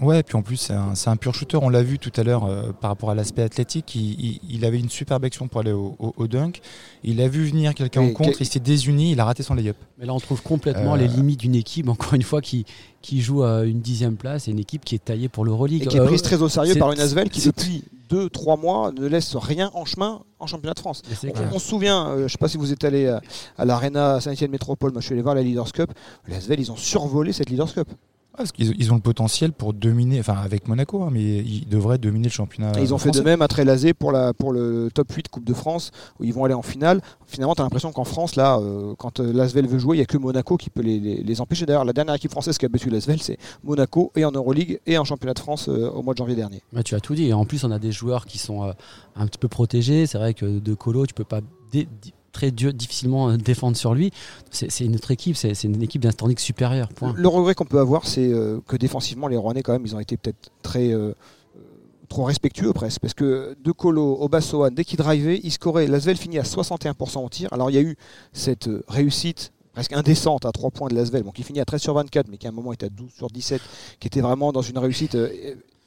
Ouais, 0.00 0.24
puis 0.24 0.36
en 0.36 0.42
plus, 0.42 0.56
c'est 0.56 0.72
un, 0.72 0.96
c'est 0.96 1.08
un 1.08 1.16
pur 1.16 1.34
shooter. 1.34 1.56
On 1.62 1.68
l'a 1.68 1.82
vu 1.84 2.00
tout 2.00 2.10
à 2.16 2.24
l'heure 2.24 2.44
euh, 2.46 2.72
par 2.72 2.90
rapport 2.90 3.10
à 3.10 3.14
l'aspect 3.14 3.42
athlétique. 3.42 3.94
Il, 3.94 4.20
il- 4.20 4.40
il 4.50 4.64
avait 4.64 4.80
une 4.80 4.90
superbe 4.90 5.24
action 5.24 5.46
pour 5.46 5.60
aller 5.60 5.70
au, 5.70 5.94
au- 6.00 6.12
au 6.16 6.26
dunk. 6.26 6.60
Il 7.04 7.20
a 7.20 7.28
vu 7.28 7.44
venir 7.46 7.74
quelqu'un 7.74 8.00
en 8.02 8.10
contre, 8.12 8.30
quel- 8.32 8.40
il 8.40 8.46
s'est 8.46 8.58
désuni, 8.58 9.12
il 9.12 9.20
a 9.20 9.24
raté 9.24 9.44
son 9.44 9.54
layup. 9.54 9.76
Mais 9.98 10.04
là, 10.06 10.12
on 10.12 10.18
trouve 10.18 10.42
complètement 10.42 10.94
Euh, 10.94 10.98
les 10.98 11.06
limites 11.06 11.40
d'une 11.40 11.54
équipe, 11.54 11.88
encore 11.88 12.14
une 12.14 12.22
fois, 12.22 12.40
qui, 12.40 12.66
qui 13.02 13.20
joue 13.20 13.44
à 13.44 13.64
une 13.64 13.80
dixième 13.80 14.16
place 14.16 14.48
et 14.48 14.50
une 14.50 14.58
équipe 14.58 14.84
qui 14.84 14.96
est 14.96 15.04
taillée 15.04 15.28
pour 15.28 15.44
l'Euroleague. 15.44 15.84
Et 15.84 15.86
qui 15.86 15.96
est 15.96 16.00
Euh, 16.00 16.06
prise 16.06 16.22
très 16.22 16.42
au 16.42 16.48
sérieux 16.48 16.72
c'est- 16.72 16.78
par 16.80 16.90
une 16.90 16.98
Asvel 17.00 17.30
qui, 17.30 17.40
c'est- 17.40 17.48
depuis 17.56 17.84
2-3 18.10 18.56
mois, 18.60 18.90
ne 18.90 19.06
laisse 19.06 19.36
rien 19.36 19.70
en 19.74 19.84
chemin 19.84 20.22
en 20.40 20.46
championnat 20.48 20.74
de 20.74 20.80
France. 20.80 21.02
On, 21.52 21.58
se 21.60 21.68
souvient, 21.68 22.08
euh, 22.08 22.18
je 22.18 22.22
ne 22.24 22.28
sais 22.28 22.38
pas 22.38 22.48
si 22.48 22.58
vous 22.58 22.72
êtes 22.72 22.82
allé 22.82 23.06
à, 23.06 23.20
à 23.56 23.64
l'Arena 23.64 24.20
Saint-Etienne 24.20 24.50
Métropole, 24.50 24.90
moi 24.90 25.00
je 25.00 25.06
suis 25.06 25.12
allé 25.14 25.22
voir 25.22 25.36
la 25.36 25.42
Leaders 25.42 25.72
Cup. 25.72 25.92
Les 26.26 26.34
Asvel, 26.34 26.58
ils 26.58 26.72
ont 26.72 26.76
survolé 26.76 27.32
cette 27.32 27.48
Leaders 27.48 27.72
Cup. 27.72 27.88
Ouais, 28.34 28.38
parce 28.38 28.50
qu'ils 28.50 28.74
ils 28.80 28.90
ont 28.92 28.96
le 28.96 29.00
potentiel 29.00 29.52
pour 29.52 29.72
dominer, 29.74 30.18
enfin 30.18 30.34
avec 30.34 30.66
Monaco, 30.66 31.04
hein, 31.04 31.10
mais 31.12 31.22
ils 31.38 31.68
devraient 31.68 31.98
dominer 31.98 32.24
le 32.26 32.32
championnat. 32.32 32.72
Et 32.78 32.82
ils 32.82 32.92
ont 32.92 32.98
fait 32.98 33.12
de 33.12 33.20
même 33.20 33.42
à 33.42 33.46
Trélazé 33.48 33.94
pour, 33.94 34.10
la, 34.10 34.34
pour 34.34 34.52
le 34.52 34.88
top 34.92 35.12
8 35.12 35.28
Coupe 35.28 35.44
de 35.44 35.54
France, 35.54 35.92
où 36.18 36.24
ils 36.24 36.34
vont 36.34 36.44
aller 36.44 36.52
en 36.54 36.62
finale. 36.62 37.00
Finalement, 37.26 37.54
tu 37.54 37.60
as 37.60 37.64
l'impression 37.64 37.92
qu'en 37.92 38.02
France, 38.02 38.34
là, 38.34 38.58
euh, 38.58 38.94
quand 38.98 39.20
euh, 39.20 39.32
l'Asvel 39.32 39.68
veut 39.68 39.78
jouer, 39.78 39.96
il 39.96 40.00
n'y 40.00 40.02
a 40.02 40.06
que 40.06 40.18
Monaco 40.18 40.56
qui 40.56 40.68
peut 40.68 40.82
les, 40.82 40.98
les- 40.98 41.22
les 41.22 41.40
empêcher. 41.40 41.64
D'ailleurs, 41.64 41.84
la 41.84 41.92
dernière 41.92 42.16
équipe 42.16 42.32
française 42.32 42.58
qui 42.58 42.66
a 42.66 42.68
battu 42.68 42.90
l'Asvel, 42.90 43.22
c'est 43.22 43.38
Monaco, 43.62 44.10
et 44.16 44.24
en 44.24 44.32
Euroleague, 44.32 44.80
et 44.84 44.98
en 44.98 45.04
championnat 45.04 45.34
de 45.34 45.38
France 45.38 45.68
euh, 45.68 45.88
au 45.90 46.02
mois 46.02 46.14
de 46.14 46.18
janvier 46.18 46.34
dernier. 46.34 46.60
Ouais, 46.72 46.82
tu 46.82 46.96
as 46.96 47.00
tout 47.00 47.14
dit. 47.14 47.26
Et 47.28 47.32
en 47.34 47.44
plus, 47.44 47.62
on 47.62 47.70
a 47.70 47.78
des 47.78 47.92
joueurs 47.92 48.26
qui 48.26 48.38
sont 48.38 48.64
euh, 48.64 48.72
un 49.14 49.28
petit 49.28 49.38
peu 49.38 49.46
protégés. 49.48 50.06
C'est 50.06 50.18
vrai 50.18 50.34
que 50.34 50.58
de 50.58 50.74
Colo, 50.74 51.06
tu 51.06 51.14
peux 51.14 51.22
pas 51.22 51.40
très 52.34 52.50
difficilement 52.50 53.30
euh, 53.30 53.36
défendre 53.38 53.76
sur 53.78 53.94
lui. 53.94 54.10
C'est 54.50 54.84
une 54.84 54.96
autre 54.96 55.10
équipe. 55.10 55.36
C'est 55.36 55.64
une 55.64 55.82
équipe 55.82 56.02
d'un 56.02 56.10
standing 56.10 56.36
supérieur. 56.36 56.90
Le 57.16 57.28
regret 57.28 57.54
qu'on 57.54 57.64
peut 57.64 57.78
avoir, 57.78 58.06
c'est 58.06 58.30
euh, 58.30 58.60
que 58.66 58.76
défensivement, 58.76 59.28
les 59.28 59.38
Rouennais, 59.38 59.62
quand 59.62 59.72
même, 59.72 59.86
ils 59.86 59.96
ont 59.96 60.00
été 60.00 60.18
peut-être 60.18 60.50
très. 60.62 60.92
euh, 60.92 61.14
trop 62.10 62.24
respectueux 62.24 62.72
presque 62.74 63.00
parce 63.00 63.14
que 63.14 63.56
De 63.64 63.72
Colo, 63.72 64.18
Obassoan, 64.20 64.72
dès 64.74 64.84
qu'il 64.84 64.98
drivait, 64.98 65.40
il 65.42 65.50
scorait. 65.50 65.86
Lasvel 65.86 66.16
finit 66.18 66.38
à 66.38 66.42
61% 66.42 67.24
au 67.24 67.28
tir. 67.30 67.48
Alors 67.52 67.70
il 67.70 67.74
y 67.74 67.78
a 67.78 67.82
eu 67.82 67.96
cette 68.32 68.68
réussite 68.88 69.52
presque 69.72 69.92
indécente 69.94 70.44
à 70.44 70.52
3 70.52 70.70
points 70.70 70.88
de 70.88 70.94
Lasvel, 70.94 71.22
bon, 71.24 71.32
qui 71.32 71.42
finit 71.42 71.60
à 71.60 71.64
13 71.64 71.80
sur 71.80 71.94
24, 71.94 72.28
mais 72.28 72.36
qui 72.36 72.46
à 72.46 72.50
un 72.50 72.52
moment 72.52 72.72
était 72.72 72.86
à 72.86 72.90
12 72.90 73.10
sur 73.10 73.28
17, 73.28 73.60
qui 73.98 74.06
était 74.06 74.20
vraiment 74.20 74.52
dans 74.52 74.62
une 74.62 74.78
réussite 74.78 75.16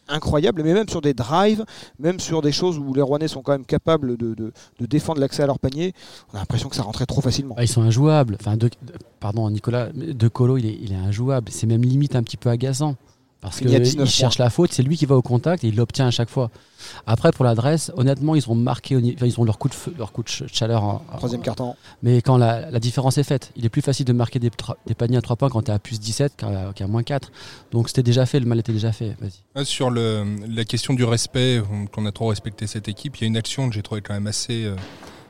incroyable, 0.09 0.61
mais 0.63 0.73
même 0.73 0.89
sur 0.89 1.01
des 1.01 1.13
drives, 1.13 1.65
même 1.99 2.19
sur 2.19 2.41
des 2.41 2.51
choses 2.51 2.77
où 2.77 2.93
les 2.93 3.01
Rouennais 3.01 3.27
sont 3.27 3.41
quand 3.41 3.51
même 3.51 3.65
capables 3.65 4.17
de, 4.17 4.51
défendre 4.79 5.19
l'accès 5.19 5.43
à 5.43 5.47
leur 5.47 5.59
panier, 5.59 5.93
on 6.31 6.35
a 6.37 6.39
l'impression 6.39 6.69
que 6.69 6.75
ça 6.75 6.83
rentrait 6.83 7.05
trop 7.05 7.21
facilement. 7.21 7.55
Ah, 7.57 7.63
ils 7.63 7.67
sont 7.67 7.81
injouables. 7.81 8.37
Pardon, 9.19 9.49
Nicolas, 9.49 9.89
De 9.93 10.27
Colo, 10.27 10.57
il 10.57 10.65
est, 10.65 10.77
il 10.81 10.93
est 10.93 10.97
injouable. 10.97 11.49
C'est 11.51 11.67
même 11.67 11.83
limite 11.83 12.15
un 12.15 12.23
petit 12.23 12.37
peu 12.37 12.49
agaçant. 12.49 12.95
Parce 13.39 13.59
qu'il 13.59 13.67
19 13.79 14.09
cherche 14.09 14.39
la 14.39 14.49
faute, 14.49 14.73
c'est 14.73 14.81
lui 14.83 14.97
qui 14.97 15.05
va 15.05 15.15
au 15.15 15.21
contact 15.21 15.63
et 15.63 15.67
il 15.67 15.75
l'obtient 15.75 16.07
à 16.07 16.11
chaque 16.11 16.29
fois. 16.29 16.49
Après, 17.05 17.31
pour 17.31 17.45
l'adresse, 17.45 17.91
honnêtement, 17.95 18.33
ils 18.35 18.49
ont 18.49 18.55
marqué, 18.55 18.95
ils 18.95 19.39
ont 19.39 19.43
leur 19.43 19.59
coup 19.59 19.69
de, 19.69 19.73
feu- 19.75 19.93
leur 19.97 20.11
coup 20.11 20.23
de 20.23 20.29
ch- 20.29 20.51
chaleur. 20.51 20.83
en- 20.83 21.03
en- 21.13 21.17
Troisième 21.17 21.41
carton. 21.41 21.75
Mais 22.01 22.21
quand 22.23 22.37
la, 22.37 22.71
la 22.71 22.79
différence 22.79 23.17
est 23.19 23.23
faite, 23.23 23.51
il 23.55 23.63
est 23.65 23.69
plus 23.69 23.81
facile 23.83 24.05
de 24.05 24.13
marquer 24.13 24.39
des, 24.39 24.49
paniers 24.97 25.17
à 25.17 25.21
3 25.21 25.35
points 25.35 25.49
quand 25.49 25.61
tu 25.61 25.71
es 25.71 25.73
à 25.73 25.79
plus 25.79 25.99
17 25.99 26.33
qu'à 26.35 26.71
qu'à 26.73 26.87
moins 26.87 27.03
4. 27.03 27.31
Donc 27.71 27.89
c'était 27.89 28.03
déjà 28.03 28.25
fait, 28.25 28.39
le 28.39 28.47
mal 28.47 28.57
était 28.59 28.73
déjà 28.73 28.91
fait. 28.91 29.15
Vas-y. 29.21 29.43
Ah, 29.55 29.63
Sur 29.63 29.91
le, 29.91 30.25
la 30.49 30.65
question 30.65 30.93
du 30.95 31.03
respect, 31.03 31.61
on- 31.71 31.85
qu'on 31.85 32.05
a 32.07 32.11
trop 32.11 32.27
respecté 32.27 32.65
cette 32.65 32.87
équipe, 32.87 33.17
il 33.17 33.21
y 33.21 33.23
a 33.25 33.27
une 33.27 33.37
action 33.37 33.69
que 33.69 33.75
j'ai 33.75 33.83
trouvé 33.83 34.01
quand 34.01 34.13
même 34.15 34.27
assez, 34.27 34.65
euh, 34.65 34.75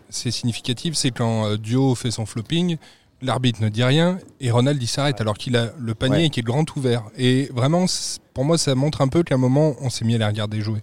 assez 0.10 0.32
significative, 0.32 0.96
c'est 0.96 1.12
quand 1.12 1.46
euh, 1.46 1.58
Dio 1.58 1.94
fait 1.96 2.12
son 2.12 2.26
flopping, 2.26 2.78
l'arbitre 3.22 3.62
ne 3.62 3.70
dit 3.70 3.84
rien 3.84 4.20
et 4.40 4.52
Ronald 4.52 4.82
il 4.82 4.88
s'arrête 4.88 5.20
alors 5.22 5.38
qu'il 5.38 5.56
a 5.58 5.72
le 5.80 5.96
panier 5.96 6.24
Ouais. 6.24 6.30
qui 6.30 6.40
est 6.42 6.44
grand 6.44 6.66
ouvert. 6.76 7.04
Et 7.18 7.50
vraiment, 7.54 7.86
pour 8.34 8.46
moi, 8.46 8.58
ça 8.58 8.76
montre 8.76 9.02
un 9.02 9.08
peu 9.08 9.24
qu'à 9.24 9.36
un 9.36 9.40
moment, 9.40 9.76
on 9.82 9.90
s'est 9.90 10.06
mis 10.06 10.16
à 10.16 10.18
les 10.18 10.26
regarder 10.26 10.62
jouer. 10.62 10.82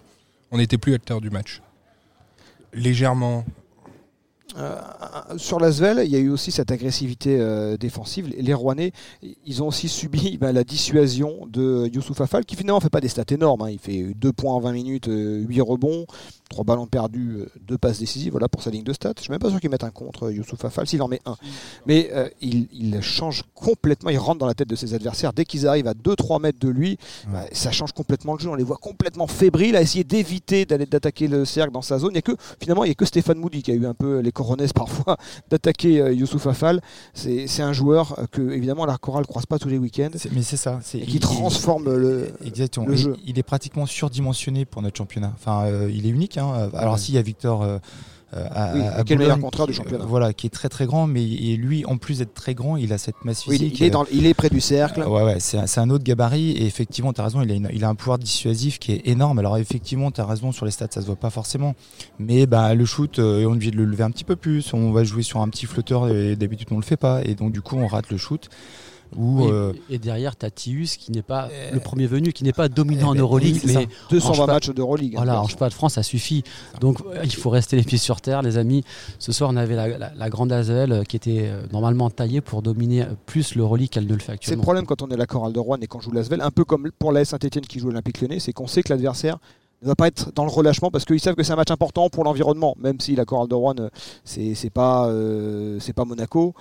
On 0.50 0.58
n'était 0.58 0.78
plus 0.78 0.94
acteur 0.94 1.20
du 1.20 1.30
match. 1.30 1.60
Légèrement. 2.72 3.44
Euh, 4.56 4.76
sur 5.36 5.58
l'Asvel, 5.58 6.02
il 6.04 6.10
y 6.12 6.16
a 6.16 6.20
eu 6.20 6.28
aussi 6.28 6.52
cette 6.52 6.70
agressivité 6.70 7.38
euh, 7.40 7.76
défensive. 7.76 8.28
Les- 8.38 8.54
Rouennais, 8.54 8.92
ils 9.46 9.62
ont 9.62 9.66
aussi 9.68 9.88
subi 9.88 10.36
ben, 10.40 10.52
la 10.52 10.62
dissuasion 10.62 11.46
de 11.50 11.88
Youssouf 11.92 12.20
Afal, 12.20 12.44
qui 12.44 12.54
finalement 12.54 12.78
fait 12.78 12.90
pas 12.90 13.00
des 13.00 13.08
stats 13.08 13.24
énormes. 13.30 13.62
hein. 13.62 13.70
Il 13.70 13.78
fait 13.80 14.12
2 14.14 14.32
points 14.32 14.52
en 14.54 14.60
20 14.60 14.72
minutes, 14.72 15.08
8 15.10 15.60
rebonds, 15.60 16.06
3 16.54 16.64
ballons 16.64 16.86
perdus, 16.86 17.38
2 17.66 17.78
passes 17.78 17.98
décisives. 17.98 18.30
Voilà 18.30 18.48
pour 18.48 18.62
sa 18.62 18.70
ligne 18.70 18.84
de 18.84 18.92
stats. 18.92 19.12
Je 19.16 19.22
suis 19.22 19.30
même 19.32 19.40
pas 19.40 19.50
sûr 19.50 19.58
qu'il 19.60 19.70
mette 19.70 19.82
un 19.82 19.90
contre 19.90 20.30
Youssouf 20.30 20.64
Afal, 20.64 20.86
s'il 20.86 21.02
en 21.02 21.08
met 21.08 21.20
un. 21.26 21.36
Mais 21.86 22.10
euh, 22.12 22.28
il, 22.40 22.68
il 22.72 23.00
change 23.02 23.42
complètement, 23.54 24.10
il 24.10 24.18
rentre 24.18 24.38
dans 24.38 24.46
la 24.46 24.54
tête 24.54 24.68
de 24.68 24.76
ses 24.76 24.94
adversaires. 24.94 25.32
Dès 25.32 25.44
qu'ils 25.44 25.66
arrivent 25.66 25.88
à 25.88 25.94
2-3 25.94 26.40
mètres 26.40 26.60
de 26.60 26.68
lui, 26.68 26.96
bah, 27.32 27.44
ça 27.52 27.72
change 27.72 27.90
complètement 27.92 28.34
le 28.34 28.38
jeu. 28.38 28.48
On 28.50 28.54
les 28.54 28.62
voit 28.62 28.76
complètement 28.76 29.26
fébriles 29.26 29.74
à 29.74 29.82
essayer 29.82 30.04
d'éviter 30.04 30.64
d'aller 30.64 30.86
d'attaquer 30.86 31.26
le 31.26 31.44
cercle 31.44 31.72
dans 31.72 31.82
sa 31.82 31.98
zone. 31.98 32.12
Il 32.12 32.16
y 32.16 32.18
a 32.18 32.22
que 32.22 32.36
finalement, 32.60 32.84
il 32.84 32.88
n'y 32.88 32.92
a 32.92 32.94
que 32.94 33.04
Stéphane 33.04 33.38
Moody 33.38 33.62
qui 33.64 33.72
a 33.72 33.74
eu 33.74 33.84
un 33.86 33.94
peu 33.94 34.20
les 34.20 34.30
coronets 34.30 34.68
parfois 34.74 35.16
d'attaquer 35.50 36.00
euh, 36.00 36.12
Youssouf 36.12 36.46
Afal. 36.46 36.80
C'est 37.14 37.62
un 37.62 37.72
joueur 37.72 38.16
euh, 38.20 38.26
que 38.30 38.42
évidemment 38.52 38.86
la 38.86 38.96
chorale 38.96 39.22
ne 39.22 39.26
croise 39.26 39.46
pas 39.46 39.58
tous 39.58 39.68
les 39.68 39.78
week-ends 39.78 40.10
Mais 40.32 40.42
c'est 40.42 40.56
ça. 40.56 40.78
et 40.94 41.00
qui 41.04 41.16
il- 41.16 41.20
transforme 41.20 41.92
le. 41.96 42.28
Exactement. 42.44 42.86
le 42.86 42.94
Il- 42.94 42.98
jeu. 42.98 43.16
Il, 43.26 43.38
est 43.40 43.42
pratiquement 43.42 43.86
surdimensionné 43.86 44.64
pour 44.64 44.82
notre 44.82 44.96
championnat. 44.98 45.32
Enfin, 45.34 45.64
euh, 45.64 45.90
il 45.92 46.06
est 46.06 46.10
unique. 46.10 46.38
hein. 46.38 46.43
Alors, 46.52 46.94
Ouais. 46.94 46.98
s'il 46.98 47.14
y 47.14 47.18
a 47.18 47.22
Victor. 47.22 47.62
euh, 47.62 47.78
euh, 48.36 48.46
à, 48.52 48.72
Oui, 48.74 48.80
le 49.10 49.16
meilleur 49.16 49.36
du 49.38 49.44
qui- 49.48 49.72
championnat. 49.74 50.04
Voilà, 50.06 50.32
qui 50.32 50.48
est 50.48 50.50
très 50.50 50.68
très 50.68 50.86
grand, 50.86 51.06
mais 51.06 51.22
et 51.22 51.56
lui, 51.56 51.84
en 51.84 51.98
plus 51.98 52.18
d'être 52.18 52.34
très 52.34 52.54
grand, 52.54 52.76
il 52.76 52.92
a 52.92 52.98
cette 52.98 53.24
masse 53.24 53.46
Oui, 53.46 53.58
il, 53.60 53.72
il 53.76 53.82
est 53.84 53.86
euh, 53.86 53.90
dans, 53.90 54.06
il 54.10 54.26
est 54.26 54.34
près 54.34 54.48
du 54.50 54.60
cercle. 54.60 55.02
euh, 55.02 55.06
ouais, 55.08 55.22
ouais, 55.22 55.36
c'est 55.38 55.78
un, 55.78 55.88
autre 55.90 56.02
gabarit 56.02 56.50
et 56.50 56.66
effectivement, 56.66 57.12
tu 57.12 57.20
as 57.20 57.24
raison, 57.24 57.42
il 57.42 57.50
a, 57.52 57.54
une- 57.54 57.70
il 57.72 57.84
a 57.84 57.88
un 57.88 57.94
pouvoir 57.94 58.18
dissuasif 58.18 58.80
qui 58.80 58.90
est 58.90 59.06
énorme. 59.06 59.38
Alors 59.38 59.56
effectivement, 59.56 60.10
tu 60.10 60.20
as 60.20 60.26
raison, 60.26 60.50
sur 60.50 60.64
les 60.64 60.72
stats, 60.72 60.88
ça 60.90 61.00
se 61.00 61.06
voit 61.06 61.14
pas 61.14 61.30
forcément. 61.30 61.76
Mais 62.18 62.46
bah, 62.46 62.74
le 62.74 62.84
shoot, 62.84 63.20
euh, 63.20 63.44
on 63.46 63.50
est 63.50 63.54
obligé 63.54 63.70
de 63.70 63.76
le 63.76 63.84
lever 63.84 64.02
un 64.02 64.10
petit 64.10 64.24
peu 64.24 64.34
plus. 64.34 64.74
On 64.74 64.90
va 64.90 65.04
jouer 65.04 65.22
sur 65.22 65.40
un 65.40 65.48
petit 65.48 65.66
flotteur 65.66 66.08
et 66.08 66.34
d'habitude, 66.34 66.66
on 66.72 66.76
le 66.78 66.82
fait 66.82 66.96
pas. 66.96 67.22
Et 67.24 67.36
donc, 67.36 67.52
du 67.52 67.60
coup, 67.60 67.76
on 67.76 67.86
rate 67.86 68.10
le 68.10 68.16
shoot. 68.16 68.48
Oui, 69.16 69.46
euh, 69.50 69.72
Et 69.90 69.98
derrière, 69.98 70.36
tu 70.36 70.44
as 70.46 70.50
Tius 70.50 70.96
qui 70.96 71.12
n'est 71.12 71.22
pas 71.22 71.48
Euh, 71.52 71.70
le 71.72 71.80
premier 71.80 72.06
venu, 72.06 72.32
qui 72.32 72.44
n'est 72.44 72.52
pas 72.52 72.68
dominant 72.68 73.08
eh 73.08 73.10
en 73.10 73.14
ben, 73.14 73.20
Euroleague, 73.20 73.54
oui, 73.56 73.60
mais 73.66 73.72
ça. 73.72 73.80
220 74.10 74.46
pas- 74.46 74.52
matchs 74.54 74.70
d'Euroleague. 74.70 75.14
voilà, 75.16 75.36
hein, 75.36 75.40
en 75.40 75.46
championnat 75.46 75.68
de 75.70 75.74
France, 75.74 75.94
ça 75.94 76.02
suffit. 76.02 76.42
Donc 76.80 77.00
euh, 77.06 77.20
il 77.24 77.34
faut 77.34 77.50
rester 77.50 77.76
les 77.76 77.82
pieds 77.82 77.98
sur 77.98 78.20
terre, 78.20 78.42
les 78.42 78.56
amis. 78.58 78.84
Ce 79.18 79.32
soir, 79.32 79.50
on 79.52 79.56
avait 79.56 79.76
la, 79.76 79.88
la- 79.98 80.12
la 80.14 80.30
grande 80.30 80.52
Azel 80.52 81.04
qui 81.08 81.16
était 81.16 81.50
normalement 81.72 82.10
taillée 82.10 82.40
pour 82.40 82.62
dominer 82.62 83.04
plus 83.26 83.54
l'Euroleague 83.54 83.90
qu'elle 83.90 84.06
ne 84.06 84.12
le 84.12 84.18
fait 84.18 84.24
C'est 84.24 84.30
le 84.32 84.34
actuellement. 84.34 84.62
problème 84.62 84.86
quand 84.86 85.02
on 85.02 85.08
est 85.08 85.16
la 85.16 85.26
chorale 85.26 85.52
de 85.52 85.58
Rouen 85.60 85.78
et 85.80 85.86
qu'on 85.86 86.00
joue 86.00 86.12
l'Asvel, 86.12 86.40
un 86.40 86.50
peu 86.50 86.64
comme 86.64 86.90
pour 86.98 87.12
la 87.12 87.24
Saint-Etienne 87.24 87.64
qui 87.66 87.78
joue 87.78 87.88
l'Olympique 87.88 88.20
Lyonnais, 88.20 88.40
c'est 88.40 88.52
qu'on 88.52 88.66
sait 88.66 88.82
que 88.82 88.92
l'adversaire 88.92 89.38
ne 89.82 89.88
va 89.88 89.94
pas 89.94 90.06
être 90.06 90.32
dans 90.34 90.44
le 90.44 90.50
relâchement 90.50 90.90
parce 90.90 91.04
qu'ils 91.04 91.20
savent 91.20 91.34
que 91.34 91.42
c'est 91.42 91.52
un 91.52 91.56
match 91.56 91.70
important 91.70 92.08
pour 92.08 92.24
l'environnement, 92.24 92.74
même 92.80 93.00
si 93.00 93.14
la 93.16 93.24
chorale 93.26 93.48
de 93.48 93.54
Rouen, 93.54 93.74
c'est 94.24 94.54
c'est 94.54 94.70
pas, 94.70 95.08
euh, 95.08 95.78
c'est 95.80 95.92
pas 95.92 96.04
Monaco. 96.06 96.54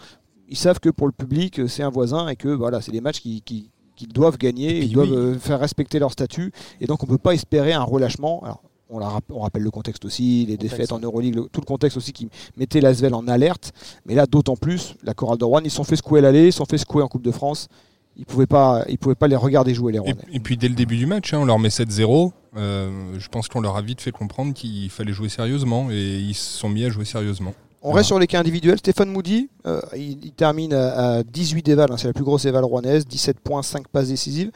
Ils 0.54 0.58
savent 0.58 0.80
que 0.80 0.90
pour 0.90 1.08
le 1.08 1.14
public, 1.14 1.60
euh, 1.60 1.68
c'est 1.68 1.82
un 1.82 1.90
voisin 1.90 2.28
et 2.28 2.36
que 2.36 2.48
voilà, 2.48 2.80
c'est 2.80 2.92
des 2.92 3.02
matchs 3.02 3.20
qui, 3.22 3.42
qui- 3.42 3.72
qu'ils 3.96 4.14
doivent 4.14 4.38
gagner, 4.38 4.80
ils 4.84 4.92
doivent 4.92 5.10
oui. 5.10 5.18
euh, 5.18 5.40
faire 5.40 5.60
respecter 5.60 5.98
leur 5.98 6.12
statut 6.12 6.52
et 6.80 6.86
donc 6.86 7.02
on 7.04 7.08
ne 7.08 7.12
peut 7.12 7.18
pas 7.18 7.34
espérer 7.34 7.74
un 7.74 7.82
relâchement. 7.84 8.44
Alors, 8.44 8.62
on, 8.90 9.00
la 9.00 9.08
rapp- 9.10 9.32
on 9.32 9.40
rappelle 9.40 9.64
le 9.64 9.72
contexte 9.72 10.06
aussi, 10.06 10.46
les 10.48 10.56
Contexte, 10.58 10.78
défaites 10.78 10.92
en. 10.92 11.00
Euroleague, 11.00 11.34
le- 11.36 11.48
tout 11.52 11.60
le 11.62 11.66
contexte 11.66 11.98
aussi 11.98 12.14
qui 12.14 12.30
mettait 12.56 12.82
l'Asvel 12.82 13.16
en 13.16 13.28
alerte. 13.28 13.72
Mais 14.06 14.14
là, 14.14 14.28
d'autant 14.28 14.56
plus, 14.56 14.94
la 15.04 15.16
chorale 15.16 15.40
de 15.40 15.46
Rouen, 15.46 15.62
ils 15.64 15.72
se 15.72 15.78
sont 15.78 15.84
fait 15.84 15.96
secouer 15.96 16.22
l'aller, 16.22 16.48
ils 16.48 16.52
se 16.54 16.58
sont 16.60 16.66
fait 16.66 16.78
secouer 16.78 17.02
en 17.02 17.08
Coupe 17.08 17.24
de 17.24 17.32
France. 17.32 17.68
Ils 18.16 18.26
pouvaient 18.28 18.46
pas, 18.46 18.86
ils 18.90 19.00
pouvaient 19.00 19.16
pas 19.16 19.28
les 19.28 19.36
regarder 19.36 19.74
jouer 19.74 19.92
les 19.94 19.98
Et, 19.98 20.02
Rouennais. 20.02 20.22
et 20.32 20.40
puis 20.40 20.56
dès 20.56 20.68
le 20.70 20.76
début 20.76 20.98
du 20.98 21.08
match, 21.08 21.34
hein, 21.34 21.40
on 21.42 21.46
leur 21.46 21.58
met 21.58 21.70
7-0. 21.70 22.32
Euh, 22.56 22.92
je 23.18 23.28
pense 23.30 23.48
qu'on 23.48 23.62
leur 23.62 23.76
a 23.78 23.82
vite 23.82 24.02
fait 24.02 24.12
comprendre 24.12 24.54
qu'il 24.54 24.88
fallait 24.92 25.14
jouer 25.14 25.30
sérieusement 25.30 25.90
et 25.90 26.20
ils 26.20 26.36
se 26.36 26.60
sont 26.60 26.70
mis 26.70 26.86
à 26.86 26.90
jouer 26.92 27.06
sérieusement. 27.06 27.56
On 27.84 27.92
reste 27.92 28.08
sur 28.08 28.18
les 28.20 28.28
cas 28.28 28.40
individuels. 28.40 28.78
Stéphane 28.80 29.10
Moody, 29.10 29.50
euh, 29.68 29.82
il, 29.96 30.24
il 30.26 30.32
termine 30.32 30.74
à, 30.74 31.16
à 31.18 31.24
18 31.24 31.68
évals, 31.68 31.92
hein, 31.92 31.98
c'est 31.98 32.08
la 32.08 32.14
plus 32.14 32.24
grosse 32.24 32.46
éval 32.46 32.64
rouennaise, 32.64 33.06
17 33.06 33.40
points, 33.42 33.62
5 33.62 33.88
passes 33.90 34.08
décisives. 34.08 34.52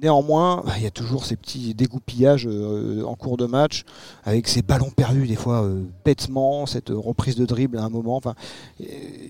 Néanmoins, 0.00 0.62
bah, 0.64 0.74
il 0.76 0.84
y 0.84 0.86
a 0.86 0.92
toujours 0.92 1.24
ces 1.24 1.34
petits 1.34 1.74
dégoupillages 1.74 2.46
euh, 2.48 3.02
en 3.04 3.16
cours 3.16 3.36
de 3.36 3.46
match, 3.46 3.82
avec 4.22 4.46
ces 4.46 4.62
ballons 4.62 4.90
perdus 4.90 5.26
des 5.26 5.34
fois 5.34 5.64
euh, 5.64 5.82
bêtement, 6.04 6.66
cette 6.66 6.90
reprise 6.90 7.34
de 7.34 7.44
dribble 7.44 7.78
à 7.78 7.82
un 7.82 7.88
moment. 7.88 8.14
Enfin, 8.16 8.34
il 8.78 8.86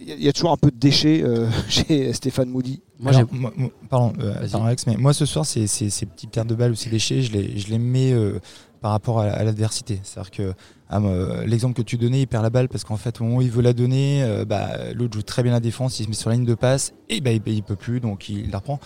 y, 0.06 0.12
a- 0.12 0.16
il 0.16 0.22
y 0.22 0.28
a 0.28 0.32
toujours 0.34 0.52
un 0.52 0.58
peu 0.58 0.70
de 0.70 0.76
déchets 0.76 1.22
euh, 1.25 1.48
chez 1.70 2.12
Stéphane 2.12 2.50
Moody. 2.50 2.82
Moi, 3.00 3.14
Alors, 3.14 3.28
j'ai- 3.32 3.38
moi- 3.38 3.52
moi- 3.56 3.70
pardon, 3.88 4.12
euh, 4.20 4.34
Alex, 4.66 4.87
mais 4.87 4.96
moi 4.98 5.14
ce 5.14 5.25
soir, 5.25 5.46
ces, 5.46 5.66
ces 5.66 5.88
petites 6.04 6.30
pertes 6.30 6.48
de 6.48 6.54
balles 6.54 6.72
ou 6.72 6.76
ces 6.76 6.90
déchets, 6.90 7.22
je 7.22 7.32
les, 7.32 7.58
je 7.58 7.68
les 7.68 7.78
mets 7.78 8.12
euh, 8.12 8.38
par 8.80 8.92
rapport 8.92 9.20
à, 9.20 9.42
l'adversité. 9.44 10.00
C'est-à-dire 10.02 10.30
que 10.30 10.52
ah, 10.90 11.00
l'exemple 11.47 11.75
que 11.75 11.82
tu 11.82 11.97
donnais, 11.97 12.23
il 12.23 12.26
perd 12.26 12.42
la 12.42 12.50
balle 12.50 12.68
parce 12.68 12.85
qu'en 12.85 12.97
fait, 12.97 13.20
au 13.20 13.25
moment 13.25 13.37
où 13.38 13.42
il 13.42 13.50
veut 13.50 13.62
la 13.62 13.73
donner, 13.73 14.44
bah, 14.47 14.92
l'autre 14.94 15.14
joue 15.14 15.23
très 15.23 15.42
bien 15.42 15.52
la 15.52 15.61
défense, 15.61 16.00
il 16.00 16.04
se 16.04 16.08
met 16.08 16.14
sur 16.14 16.30
la 16.30 16.37
ligne 16.37 16.47
de 16.47 16.54
passe 16.54 16.94
et 17.08 17.20
bah, 17.20 17.30
il, 17.32 17.42
il 17.47 17.62
peut 17.62 17.76
plus, 17.76 18.00
donc 18.00 18.28
il 18.28 18.50
la 18.50 18.58
reprend. 18.58 18.80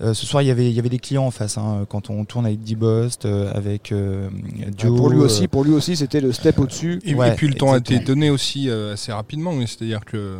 Euh, 0.00 0.12
ce 0.12 0.26
soir, 0.26 0.42
il 0.42 0.46
y 0.46 0.50
avait, 0.50 0.68
il 0.68 0.74
y 0.74 0.78
avait 0.80 0.88
des 0.88 0.98
clients 0.98 1.26
en 1.26 1.30
face. 1.30 1.56
Hein, 1.56 1.86
quand 1.88 2.10
on 2.10 2.24
tourne 2.24 2.46
avec 2.46 2.62
D-Bost, 2.62 3.26
euh, 3.26 3.52
avec 3.54 3.92
euh, 3.92 4.28
Joe. 4.76 4.96
pour 4.96 5.08
lui 5.08 5.20
aussi, 5.20 5.46
pour 5.46 5.64
lui 5.64 5.72
aussi, 5.72 5.96
c'était 5.96 6.20
le 6.20 6.32
step 6.32 6.58
au-dessus. 6.58 7.00
Et, 7.04 7.14
puis 7.36 7.48
le 7.48 7.54
temps 7.54 7.72
a 7.72 7.78
été 7.78 7.98
donné 8.00 8.30
aussi 8.30 8.68
assez 8.70 9.12
rapidement. 9.12 9.54
C'est-à-dire 9.60 10.04
que 10.04 10.38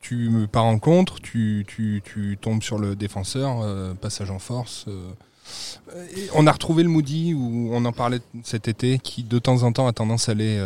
tu 0.00 0.28
me 0.28 0.46
pars 0.46 0.64
en 0.64 0.78
contre, 0.78 1.20
tu, 1.20 1.64
tu, 1.66 2.02
tu, 2.04 2.38
tombes 2.40 2.62
sur 2.62 2.78
le 2.78 2.96
défenseur, 2.96 3.64
passage 3.96 4.30
en 4.30 4.38
force. 4.38 4.86
On 6.34 6.46
a 6.46 6.52
retrouvé 6.52 6.82
le 6.82 6.88
Moody 6.88 7.34
où 7.34 7.70
on 7.72 7.84
en 7.84 7.92
parlait 7.92 8.20
cet 8.42 8.68
été, 8.68 8.98
qui 8.98 9.22
de 9.22 9.38
temps 9.38 9.62
en 9.62 9.72
temps 9.72 9.86
a 9.86 9.92
tendance 9.92 10.28
à 10.28 10.32
aller 10.32 10.60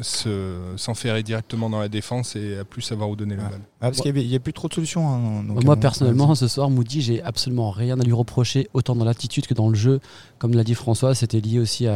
s'enferrer 0.00 1.22
directement 1.22 1.70
dans 1.70 1.78
la 1.78 1.88
défense 1.88 2.36
et 2.36 2.58
à 2.58 2.64
plus 2.64 2.82
savoir 2.82 3.10
où 3.10 3.16
donner 3.16 3.36
la 3.36 3.44
balle. 3.44 3.60
parce 3.80 4.00
qu'il 4.00 4.14
n'y 4.14 4.34
a, 4.34 4.40
plus 4.40 4.52
trop 4.52 4.68
de 4.68 4.74
solutions. 4.74 5.08
Hein, 5.08 5.44
Moi, 5.64 5.76
personnellement, 5.76 6.34
ce 6.34 6.48
soir, 6.48 6.70
Moody, 6.70 7.00
j'ai 7.00 7.22
absolument 7.22 7.70
rien 7.70 8.00
à 8.00 8.02
lui 8.02 8.12
reprocher, 8.12 8.68
autant 8.72 8.96
dans 8.96 9.04
l'attitude 9.04 9.46
que 9.46 9.54
dans 9.54 9.68
le 9.68 9.74
jeu. 9.74 10.00
Comme 10.38 10.54
l'a 10.54 10.64
dit 10.64 10.74
François, 10.74 11.14
c'était 11.14 11.40
lié 11.40 11.58
aussi 11.58 11.86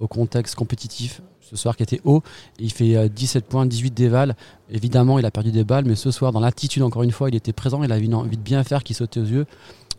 au 0.00 0.08
contexte 0.08 0.54
compétitif 0.54 1.20
ce 1.52 1.56
soir 1.56 1.76
qui 1.76 1.82
était 1.82 2.00
haut. 2.04 2.22
Il 2.58 2.72
fait 2.72 3.08
17 3.08 3.44
euh, 3.44 3.46
points, 3.46 3.66
18 3.66 3.92
dévals. 3.92 4.34
Évidemment, 4.70 5.18
il 5.18 5.26
a 5.26 5.30
perdu 5.30 5.52
des 5.52 5.64
balles, 5.64 5.84
mais 5.84 5.96
ce 5.96 6.10
soir, 6.10 6.32
dans 6.32 6.40
l'attitude, 6.40 6.82
encore 6.82 7.02
une 7.02 7.12
fois, 7.12 7.28
il 7.28 7.34
était 7.34 7.52
présent. 7.52 7.82
Il 7.82 7.92
avait 7.92 8.04
une 8.06 8.14
envie 8.14 8.38
de 8.38 8.42
bien 8.42 8.64
faire 8.64 8.82
qui 8.82 8.94
sautait 8.94 9.20
aux 9.20 9.26
yeux. 9.26 9.46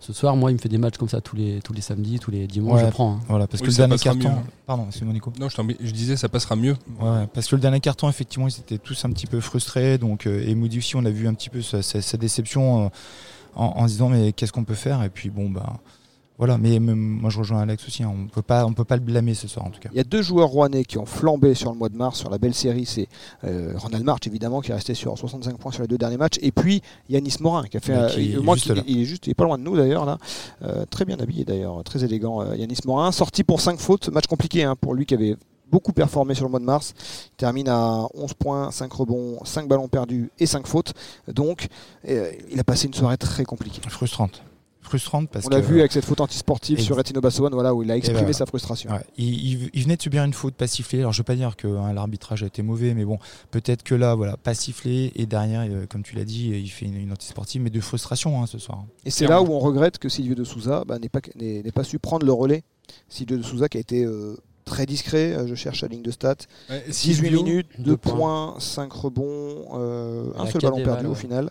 Ce 0.04 0.12
soir, 0.12 0.36
moi, 0.36 0.52
il 0.52 0.56
me 0.56 0.60
fait 0.60 0.68
des 0.68 0.78
matchs 0.78 0.98
comme 0.98 1.08
ça 1.08 1.22
tous 1.22 1.38
les, 1.38 1.62
tous 1.62 1.72
les 1.72 1.80
samedis, 1.80 2.20
tous 2.20 2.30
les 2.30 2.46
dimanches, 2.46 2.82
je 2.82 2.88
prends. 2.88 3.14
Hein. 3.14 3.20
Voilà, 3.30 3.48
parce 3.48 3.62
que 3.62 3.68
le 3.68 3.74
dernier 3.74 3.98
carton. 3.98 4.34
Pardon, 4.66 4.88
c'est 4.92 5.06
Nico. 5.06 5.32
Non, 5.40 5.48
je, 5.48 5.56
je, 5.80 5.92
disais, 5.92 6.18
ça 6.18 6.28
passera 6.28 6.58
mieux. 6.58 6.76
Ouais, 7.00 7.26
parce 7.34 7.48
que 7.48 7.56
le 7.56 7.62
dernier 7.62 7.80
carton, 7.80 8.10
effectivement, 8.10 8.50
ils 8.50 8.60
étaient 8.60 8.80
tous 8.80 9.06
un 9.06 9.12
petit 9.12 9.28
peu 9.28 9.40
frustrés. 9.40 9.98
Donc, 9.98 10.28
euh, 10.28 10.44
et 10.46 10.56
Moody 10.56 10.80
aussi, 10.80 10.98
on 10.98 11.06
a 11.06 11.10
vu 11.10 11.26
un 11.26 11.34
petit 11.34 11.50
peu 11.50 11.62
sa, 11.62 12.18
déception 12.18 12.84
euh, 12.84 12.90
en, 13.56 13.66
en, 13.66 13.86
disant, 13.86 14.10
mais 14.10 14.34
qu'est-ce 14.34 14.52
qu'on 14.52 14.66
peut 14.66 14.74
faire? 14.74 15.02
Et 15.04 15.10
puis, 15.10 15.30
bon, 15.30 15.50
bah. 15.50 15.80
Voilà, 16.40 16.58
mais 16.58 16.80
moi 16.80 17.30
je 17.30 17.38
rejoins 17.38 17.62
Alex 17.62 17.88
aussi, 17.88 18.02
hein. 18.04 18.12
on 18.14 18.28
peut 18.28 18.42
pas, 18.42 18.66
on 18.66 18.74
peut 18.74 18.84
pas 18.84 18.96
le 18.96 19.04
blâmer 19.04 19.36
ce 19.36 19.48
soir 19.48 19.66
en 19.66 19.70
tout 19.70 19.80
cas. 19.80 19.90
Il 19.94 19.98
y 19.98 20.00
a 20.00 20.04
deux 20.04 20.24
joueurs 20.24 20.48
rouennais 20.48 20.84
qui 20.84 20.98
ont 20.98 21.06
flambé 21.06 21.54
sur 21.54 21.72
le 21.72 21.78
mois 21.78 21.90
de 21.90 21.96
mars 21.96 22.20
sur 22.20 22.32
la 22.32 22.40
belle 22.40 22.56
série, 22.56 22.86
c'est 22.86 23.08
euh, 23.44 23.74
Ronald 23.76 24.04
March 24.04 24.26
évidemment 24.26 24.62
qui 24.62 24.72
est 24.72 24.74
resté 24.74 24.96
sur 24.96 25.16
65 25.16 25.58
points 25.58 25.72
sur 25.72 25.84
les 25.84 25.88
deux 25.88 25.98
derniers 25.98 26.18
matchs, 26.18 26.40
et 26.42 26.52
puis 26.52 26.82
Yanis 27.08 27.36
Morin 27.40 27.66
qui 27.66 27.78
a 27.78 27.80
fait, 27.80 27.94
il, 28.18 28.36
est 28.36 28.54
juste 28.54 28.72
il, 28.88 29.02
est 29.02 29.06
juste, 29.06 29.28
il 29.28 29.32
est 29.32 29.36
pas 29.36 29.44
loin 29.44 29.60
de 29.60 29.64
nous 29.64 29.78
d'ailleurs 29.78 30.06
là, 30.06 30.18
euh, 30.64 30.86
très 30.90 31.06
bien 31.06 31.20
habillé 31.20 31.46
d'ailleurs, 31.46 31.84
très 31.84 32.04
élégant. 32.04 32.42
Euh, 32.42 32.56
Yanis 32.56 32.80
Morin 32.86 33.12
sorti 33.12 33.44
pour 33.44 33.62
5 33.62 33.80
fautes, 33.80 34.10
match 34.10 34.26
compliqué 34.26 34.64
hein, 34.64 34.76
pour 34.76 34.96
lui 34.96 35.06
qui 35.06 35.14
avait 35.14 35.36
beaucoup 35.72 35.94
performé 35.94 36.34
sur 36.34 36.46
le 36.46 36.52
mois 36.52 36.60
de 36.60 36.66
mars. 36.66 36.96
Il 37.34 37.38
termine 37.38 37.70
à 37.70 38.08
11 38.16 38.34
points, 38.34 38.72
5 38.72 38.92
rebonds, 38.92 39.44
5 39.44 39.68
ballons 39.68 39.88
perdus 39.88 40.32
et 40.40 40.46
5 40.46 40.68
fautes. 40.68 40.94
Donc, 41.28 41.68
il 42.08 42.60
a 42.60 42.64
passé 42.64 42.86
une 42.86 42.94
soirée 42.94 43.18
très 43.18 43.44
compliquée. 43.44 43.82
Frustrante 43.90 44.44
frustrante 44.94 45.30
parce 45.30 45.48
on 45.48 45.50
l'a 45.50 45.60
vu 45.60 45.80
avec 45.80 45.92
cette 45.92 46.06
faute 46.06 46.22
antisportive 46.22 46.80
sur 46.80 46.96
Retino 46.96 47.20
Bassoane, 47.20 47.54
voilà 47.54 47.74
où 47.74 47.82
il 47.82 47.90
a 47.90 47.98
exprimé 47.98 48.32
sa 48.32 48.46
frustration. 48.46 48.92
il, 49.18 49.72
venait 49.84 49.98
de 49.98 50.02
subir 50.02 50.24
une 50.24 50.34
faute 50.34 50.54
pas 50.54 50.68
sifflée. 50.68 51.00
Alors 51.00 51.14
je 51.14 51.20
veux 51.20 51.24
pas 51.24 51.36
dire 51.36 51.56
que 51.56 51.68
hein, 51.68 51.94
l'arbitrage 51.94 52.44
a 52.44 52.46
été 52.46 52.62
mauvais, 52.62 52.94
mais 52.94 53.04
bon, 53.04 53.18
peut-être 53.50 53.82
que 53.82 53.96
là, 53.96 54.14
voilà, 54.14 54.38
pas 54.38 54.54
sifflé 54.54 55.12
et 55.16 55.26
derrière, 55.26 55.66
euh, 55.68 55.86
comme 55.90 56.04
tu 56.04 56.16
l'as 56.16 56.26
dit, 56.26 56.50
il 56.50 56.70
fait 56.70 56.86
une, 56.86 57.12
antisportive, 57.12 57.62
mais 57.62 57.72
de 57.72 57.80
frustration 57.80 58.42
hein, 58.42 58.46
ce 58.46 58.60
soir. 58.60 58.86
Et 59.04 59.10
c'est 59.10 59.26
là 59.26 59.42
où 59.42 59.48
on 59.52 59.60
regrette 59.60 59.98
que 59.98 60.10
Silvio 60.10 60.36
de 60.36 60.44
Souza 60.44 60.84
bah, 60.86 61.00
n'ait 61.00 61.10
pas, 61.10 61.22
pas 61.74 61.84
su 61.84 61.98
prendre 61.98 62.26
le 62.26 62.34
relais. 62.34 62.64
Silvio 63.10 63.38
de 63.38 63.44
Souza 63.44 63.70
qui 63.70 63.78
a 63.78 63.82
été 63.82 64.06
euh, 64.06 64.38
très 64.64 64.86
discret, 64.86 65.34
euh, 65.34 65.48
je 65.48 65.56
cherche 65.56 65.82
la 65.82 65.88
ligne 65.88 66.04
de 66.04 66.12
stats. 66.12 66.36
18 66.88 67.32
minutes, 67.32 67.68
2 67.80 67.98
points, 67.98 68.56
5 68.60 68.94
rebonds, 68.94 69.74
un 70.38 70.46
seul 70.46 70.62
ballon 70.62 70.84
perdu 70.84 71.08
au 71.08 71.16
final. 71.16 71.50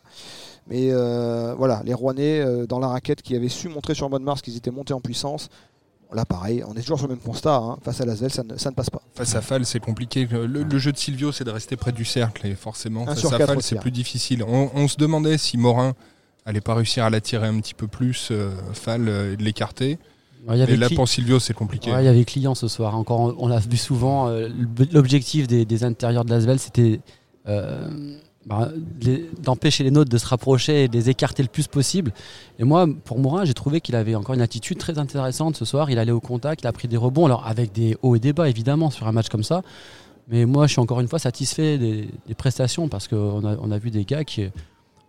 Mais 0.69 0.88
euh, 0.90 1.54
voilà, 1.57 1.83
les 1.85 1.95
Rouennais 1.95 2.40
euh, 2.40 2.66
dans 2.66 2.78
la 2.78 2.88
raquette 2.88 3.23
qui 3.23 3.35
avaient 3.35 3.49
su 3.49 3.69
montrer 3.69 3.95
sur 3.95 4.07
le 4.07 4.11
mois 4.11 4.19
de 4.19 4.25
mars 4.25 4.42
qu'ils 4.42 4.57
étaient 4.57 4.71
montés 4.71 4.95
en 4.95 5.00
puissance. 5.00 5.49
Là, 6.14 6.26
pareil, 6.26 6.62
on 6.66 6.75
est 6.75 6.83
toujours 6.83 6.99
sur 6.99 7.09
le 7.09 7.14
même 7.14 7.23
constat. 7.23 7.57
Hein. 7.57 7.78
Face 7.83 8.02
à 8.02 8.04
Lasvel, 8.04 8.31
ça 8.31 8.42
ne, 8.42 8.59
ça 8.59 8.71
ne 8.71 8.75
passe 8.75 8.90
pas. 8.90 9.00
Face 9.14 9.35
à 9.35 9.40
Fall, 9.40 9.64
c'est 9.64 9.81
compliqué. 9.81 10.28
Le, 10.31 10.78
jeu 10.78 10.92
de 10.92 10.99
Silvio, 10.99 11.33
c'est 11.33 11.45
de 11.45 11.50
rester 11.50 11.76
près 11.76 11.90
du 11.90 12.04
cercle. 12.04 12.47
Et 12.47 12.54
forcément, 12.54 13.07
face 13.07 13.25
à 13.25 13.47
Fall, 13.47 13.62
c'est 13.62 13.81
plus 13.81 13.90
difficile. 13.90 14.45
On, 14.45 14.88
se 14.88 14.99
demandait 14.99 15.38
si 15.38 15.57
Morin 15.57 15.95
allait 16.45 16.61
pas 16.61 16.75
réussir 16.75 17.04
à 17.04 17.11
l'attirer 17.11 17.47
un 17.47 17.59
petit 17.61 17.73
peu 17.73 17.87
plus, 17.87 18.28
euh, 18.31 18.50
Fall, 18.75 19.09
et 19.09 19.37
de 19.38 19.42
l'écarter. 19.42 19.99
Et 20.50 20.76
là, 20.76 20.90
pour 20.95 21.09
Silvio, 21.09 21.38
c'est 21.38 21.54
compliqué. 21.54 21.90
il 21.99 22.04
y 22.04 22.09
avait 22.09 22.25
clients 22.26 22.54
ce 22.54 22.69
soir. 22.69 22.95
Encore, 22.95 23.35
on 23.38 23.49
l'a 23.49 23.61
vu 23.61 23.78
souvent. 23.78 24.28
L'objectif 24.92 25.47
des, 25.47 25.64
des, 25.64 25.83
intérieurs 25.83 26.26
de 26.26 26.31
Lasvel, 26.31 26.59
c'était 26.59 27.00
bah, 28.46 28.70
d'empêcher 29.40 29.84
les 29.84 29.90
nôtres 29.90 30.11
de 30.11 30.18
se 30.18 30.26
rapprocher 30.26 30.84
et 30.84 30.88
de 30.88 30.94
les 30.94 31.11
écarter 31.11 31.42
le 31.42 31.49
plus 31.49 31.68
possible. 31.68 32.12
Et 32.58 32.64
moi, 32.64 32.87
pour 33.04 33.18
Morin, 33.18 33.44
j'ai 33.44 33.54
trouvé 33.54 33.80
qu'il 33.80 33.94
avait 33.94 34.16
encore 34.16 34.34
une 34.34 34.40
attitude 34.40 34.78
très 34.78 34.99
intéressante 34.99 35.56
ce 35.56 35.64
soir. 35.64 35.90
Il 35.90 35.99
allait 35.99 36.12
au 36.12 36.20
contact, 36.20 36.62
il 36.62 36.66
a 36.66 36.72
pris 36.72 36.88
des 36.88 36.96
rebonds, 36.96 37.26
alors 37.26 37.46
avec 37.46 37.72
des 37.72 37.96
hauts 38.02 38.16
et 38.16 38.18
des 38.20 38.32
bas 38.32 38.49
évidemment 38.49 38.90
sur 38.90 39.06
un 39.06 39.12
match 39.12 39.28
comme 39.28 39.44
ça. 39.44 39.62
Mais 40.28 40.44
moi, 40.44 40.66
je 40.66 40.72
suis 40.72 40.80
encore 40.80 41.00
une 41.00 41.08
fois 41.08 41.18
satisfait 41.18 41.78
des, 41.78 42.08
prestations 42.37 42.88
parce 42.88 43.06
qu'on 43.06 43.44
a, 43.44 43.56
on 43.61 43.70
a 43.70 43.78
vu 43.78 43.90
des 43.90 44.04
gars 44.04 44.25
qui, 44.25 44.49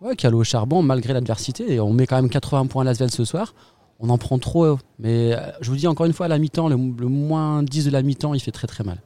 ouais, 0.00 0.14
qui 0.16 0.26
allaient 0.26 0.36
au 0.36 0.44
charbon 0.44 0.82
malgré 0.82 1.12
l'adversité. 1.12 1.72
Et 1.72 1.80
on 1.80 1.92
met 1.92 2.06
quand 2.06 2.16
même 2.16 2.30
80 2.30 2.66
points 2.66 2.82
à 2.82 2.84
Lasvel 2.84 3.10
ce 3.10 3.24
soir. 3.24 3.54
On 3.98 4.10
en 4.10 4.18
prend 4.18 4.38
trop. 4.38 4.78
Mais 4.98 5.34
euh, 5.34 5.38
je 5.60 5.70
vous 5.70 5.76
dis 5.76 5.86
encore 5.86 6.06
une 6.06 6.12
fois, 6.12 6.26
à 6.26 6.28
la 6.28 6.38
mi-temps, 6.38 6.68
le, 6.68 6.76
le 6.76 7.08
moins 7.08 7.62
10 7.62 7.86
de 7.86 7.90
la 7.90 8.02
mi-temps, 8.02 8.34
il 8.34 8.40
fait 8.40 8.52
très 8.52 8.66
très 8.66 8.84
mal. 8.84 8.98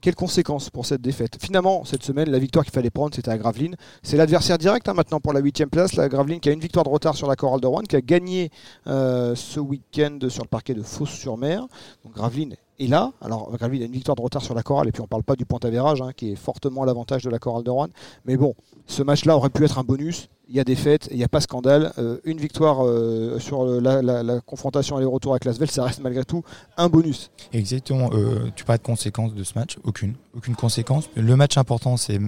Quelles 0.00 0.14
conséquences 0.14 0.70
pour 0.70 0.86
cette 0.86 1.02
défaite? 1.02 1.36
Finalement, 1.40 1.84
cette 1.84 2.02
semaine, 2.02 2.30
la 2.30 2.38
victoire 2.38 2.64
qu'il 2.64 2.72
fallait 2.72 2.90
prendre, 2.90 3.14
c'était 3.14 3.30
à 3.30 3.36
Gravelines. 3.36 3.76
C'est 4.02 4.16
l'adversaire 4.16 4.56
direct 4.56 4.88
hein, 4.88 4.94
maintenant 4.94 5.20
pour 5.20 5.34
la 5.34 5.40
8 5.40 5.66
place. 5.66 5.94
La 5.94 6.08
Gravelines 6.08 6.40
qui 6.40 6.48
a 6.48 6.52
une 6.52 6.60
victoire 6.60 6.84
de 6.84 6.90
retard 6.90 7.16
sur 7.16 7.28
la 7.28 7.36
Chorale 7.36 7.60
de 7.60 7.66
Rouen, 7.66 7.82
qui 7.82 7.96
a 7.96 8.00
gagné 8.00 8.50
euh, 8.86 9.34
ce 9.34 9.60
week-end 9.60 10.18
sur 10.28 10.42
le 10.42 10.48
parquet 10.48 10.72
de 10.72 10.82
Fos-sur-Mer. 10.82 11.66
Donc 12.04 12.14
Gravelines 12.14 12.56
est 12.80 12.88
là. 12.88 13.12
Alors 13.20 13.50
Gravelines 13.56 13.82
a 13.82 13.86
une 13.86 13.92
victoire 13.92 14.16
de 14.16 14.22
retard 14.22 14.42
sur 14.42 14.54
la 14.54 14.62
Chorale, 14.62 14.88
et 14.88 14.92
puis 14.92 15.00
on 15.00 15.04
ne 15.04 15.08
parle 15.08 15.22
pas 15.22 15.36
du 15.36 15.44
point 15.44 15.58
d'avérage, 15.60 16.02
hein, 16.02 16.10
qui 16.16 16.32
est 16.32 16.36
fortement 16.36 16.84
l'avantage 16.84 17.22
de 17.22 17.30
la 17.30 17.38
Chorale 17.38 17.62
de 17.62 17.70
Rouen. 17.70 17.88
Mais 18.24 18.36
bon, 18.36 18.54
ce 18.86 19.02
match-là 19.02 19.36
aurait 19.36 19.50
pu 19.50 19.64
être 19.64 19.78
un 19.78 19.84
bonus 19.84 20.28
il 20.50 20.56
y 20.56 20.60
a 20.60 20.64
des 20.64 20.74
fêtes, 20.74 21.08
il 21.12 21.16
n'y 21.16 21.24
a 21.24 21.28
pas 21.28 21.40
scandale. 21.40 21.92
Euh, 21.98 22.18
une 22.24 22.38
victoire 22.38 22.84
euh, 22.84 23.38
sur 23.38 23.64
la, 23.64 24.40
confrontation 24.40 24.96
aller-retour 24.96 25.32
avec 25.32 25.44
Lasvel, 25.44 25.70
ça 25.70 25.84
reste 25.84 26.00
malgré 26.00 26.24
tout 26.24 26.42
un 26.76 26.88
bonus. 26.88 27.30
Exactement. 27.52 28.10
Euh, 28.12 28.50
tu 28.56 28.64
parles 28.64 28.80
de 28.80 28.84
conséquences 28.84 29.32
de 29.32 29.44
ce 29.44 29.56
match? 29.56 29.78
Aucune. 29.84 30.14
Aucune 30.36 30.56
conséquence. 30.56 31.08
Le 31.14 31.36
match 31.36 31.56
important, 31.56 31.96
c'est 31.96 32.18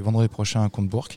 vendredi 0.00 0.28
prochain 0.28 0.68
contre 0.68 0.88
Bourg, 0.88 1.08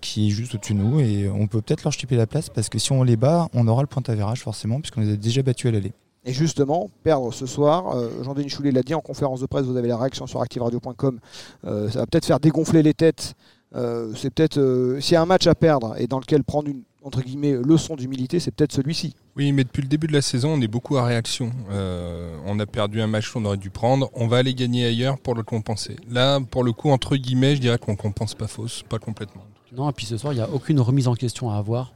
qui 0.00 0.28
est 0.28 0.30
juste 0.30 0.56
au-dessus 0.56 0.74
de 0.74 0.80
nous. 0.80 1.00
Et 1.00 1.28
on 1.28 1.46
peut 1.46 1.62
peut-être 1.62 1.84
leur 1.84 1.92
chipper 1.92 2.16
la 2.16 2.26
place 2.26 2.48
parce 2.48 2.68
que 2.68 2.78
si 2.78 2.90
on 2.90 3.04
les 3.04 3.16
bat, 3.16 3.48
on 3.54 3.68
aura 3.68 3.82
le 3.82 3.88
point 3.88 4.02
d'avérage 4.04 4.42
forcément, 4.42 4.80
puisqu'on 4.80 5.02
les 5.02 5.12
a 5.12 5.16
déjà 5.16 5.42
battus 5.42 5.68
à 5.68 5.72
l'aller. 5.72 5.92
Et 6.26 6.32
justement, 6.32 6.90
perdre 7.04 7.32
ce 7.32 7.46
soir, 7.46 7.96
Jean-Denis 8.22 8.48
Choulet 8.48 8.72
l'a 8.72 8.82
dit 8.82 8.94
en 8.94 9.00
conférence 9.00 9.40
de 9.40 9.46
presse, 9.46 9.64
vous 9.64 9.76
avez 9.76 9.86
la 9.86 9.96
réaction 9.96 10.26
sur 10.26 10.42
activeradio.com, 10.42 11.20
ça 11.62 11.70
va 11.70 12.06
peut-être 12.06 12.26
faire 12.26 12.40
dégonfler 12.40 12.82
les 12.82 12.94
têtes 12.94 13.36
euh, 13.74 14.12
c'est 14.14 14.30
peut-être 14.30 14.58
euh, 14.58 15.00
s'il 15.00 15.14
y 15.14 15.16
a 15.16 15.22
un 15.22 15.26
match 15.26 15.46
à 15.46 15.54
perdre 15.54 15.96
et 15.98 16.06
dans 16.06 16.20
lequel 16.20 16.44
prendre 16.44 16.68
une 16.68 16.82
entre 17.02 17.20
guillemets 17.22 17.52
leçon 17.52 17.94
d'humilité, 17.94 18.40
c'est 18.40 18.50
peut-être 18.50 18.72
celui-ci. 18.72 19.14
Oui, 19.36 19.52
mais 19.52 19.62
depuis 19.62 19.80
le 19.80 19.86
début 19.86 20.08
de 20.08 20.12
la 20.12 20.22
saison, 20.22 20.54
on 20.54 20.60
est 20.60 20.66
beaucoup 20.66 20.96
à 20.96 21.04
réaction. 21.04 21.52
Euh, 21.70 22.36
on 22.46 22.58
a 22.58 22.66
perdu 22.66 23.00
un 23.00 23.06
match 23.06 23.30
qu'on 23.30 23.44
aurait 23.44 23.58
dû 23.58 23.70
prendre. 23.70 24.10
On 24.14 24.26
va 24.26 24.38
aller 24.38 24.54
gagner 24.54 24.86
ailleurs 24.86 25.16
pour 25.16 25.36
le 25.36 25.44
compenser. 25.44 25.94
Là, 26.10 26.40
pour 26.40 26.64
le 26.64 26.72
coup, 26.72 26.90
entre 26.90 27.14
guillemets, 27.14 27.54
je 27.54 27.60
dirais 27.60 27.78
qu'on 27.78 27.94
compense 27.94 28.34
pas 28.34 28.48
fausse, 28.48 28.82
pas 28.88 28.98
complètement. 28.98 29.44
Non, 29.72 29.88
et 29.88 29.92
puis 29.92 30.04
ce 30.04 30.16
soir, 30.16 30.32
il 30.32 30.36
n'y 30.36 30.42
a 30.42 30.50
aucune 30.50 30.80
remise 30.80 31.06
en 31.06 31.14
question 31.14 31.48
à 31.48 31.58
avoir. 31.58 31.92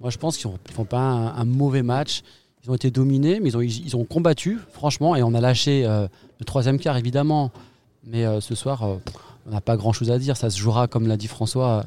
Moi, 0.00 0.08
je 0.08 0.16
pense 0.16 0.38
qu'ils 0.38 0.50
ne 0.50 0.72
font 0.72 0.86
pas 0.86 0.98
un, 0.98 1.44
mauvais 1.44 1.82
match. 1.82 2.22
Ils 2.64 2.70
ont 2.70 2.74
été 2.74 2.90
dominés, 2.90 3.40
mais 3.40 3.50
ils 3.50 3.56
ont, 3.56 3.60
ils 3.60 3.96
ont 3.96 4.04
combattu, 4.04 4.58
franchement, 4.72 5.14
et 5.16 5.22
on 5.22 5.34
a 5.34 5.40
lâché 5.40 5.82
le 5.84 6.44
troisième 6.44 6.78
quart, 6.78 6.96
évidemment. 6.96 7.50
Mais 8.04 8.24
ce 8.40 8.54
soir, 8.54 8.82
on 9.46 9.50
n'a 9.50 9.60
pas 9.60 9.76
grand 9.76 9.92
chose 9.92 10.10
à 10.10 10.18
dire. 10.18 10.36
Ça 10.36 10.48
se 10.48 10.58
jouera, 10.58 10.88
comme 10.88 11.06
l'a 11.06 11.18
dit 11.18 11.28
François, 11.28 11.84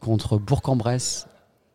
contre 0.00 0.38
Bourg-en-Bresse 0.38 1.26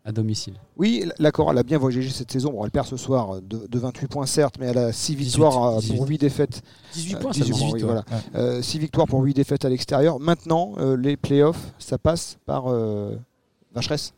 à 0.06 0.12
domicile. 0.12 0.54
Oui, 0.78 1.10
la 1.18 1.32
Chorale 1.32 1.58
a 1.58 1.64
bien 1.64 1.80
voyagé 1.80 2.10
cette 2.10 2.32
saison. 2.32 2.52
Bon, 2.52 2.64
elle 2.64 2.70
perd 2.70 2.86
ce 2.86 2.96
soir 2.96 3.42
de, 3.42 3.80
28 3.80 4.08
points, 4.08 4.26
certes, 4.28 4.56
mais 4.60 4.68
elle 4.68 4.78
a 4.78 4.94
6 4.94 5.16
victoires 5.16 5.82
pour 5.82 6.08
8 6.08 6.18
défaites. 6.20 6.62
18 6.94 7.16
points, 7.16 7.32
18, 7.32 7.82
voilà. 7.82 8.04
6 8.62 8.78
euh, 8.78 8.80
victoires 8.80 9.08
pour 9.08 9.22
8 9.22 9.34
défaites 9.34 9.66
à 9.66 9.70
l'extérieur. 9.70 10.20
Maintenant, 10.20 10.74
euh, 10.78 10.96
les 10.96 11.18
playoffs, 11.18 11.74
ça 11.80 11.98
passe 11.98 12.38
par 12.46 12.66
euh, 12.68 13.16
Vacheresse 13.74 14.14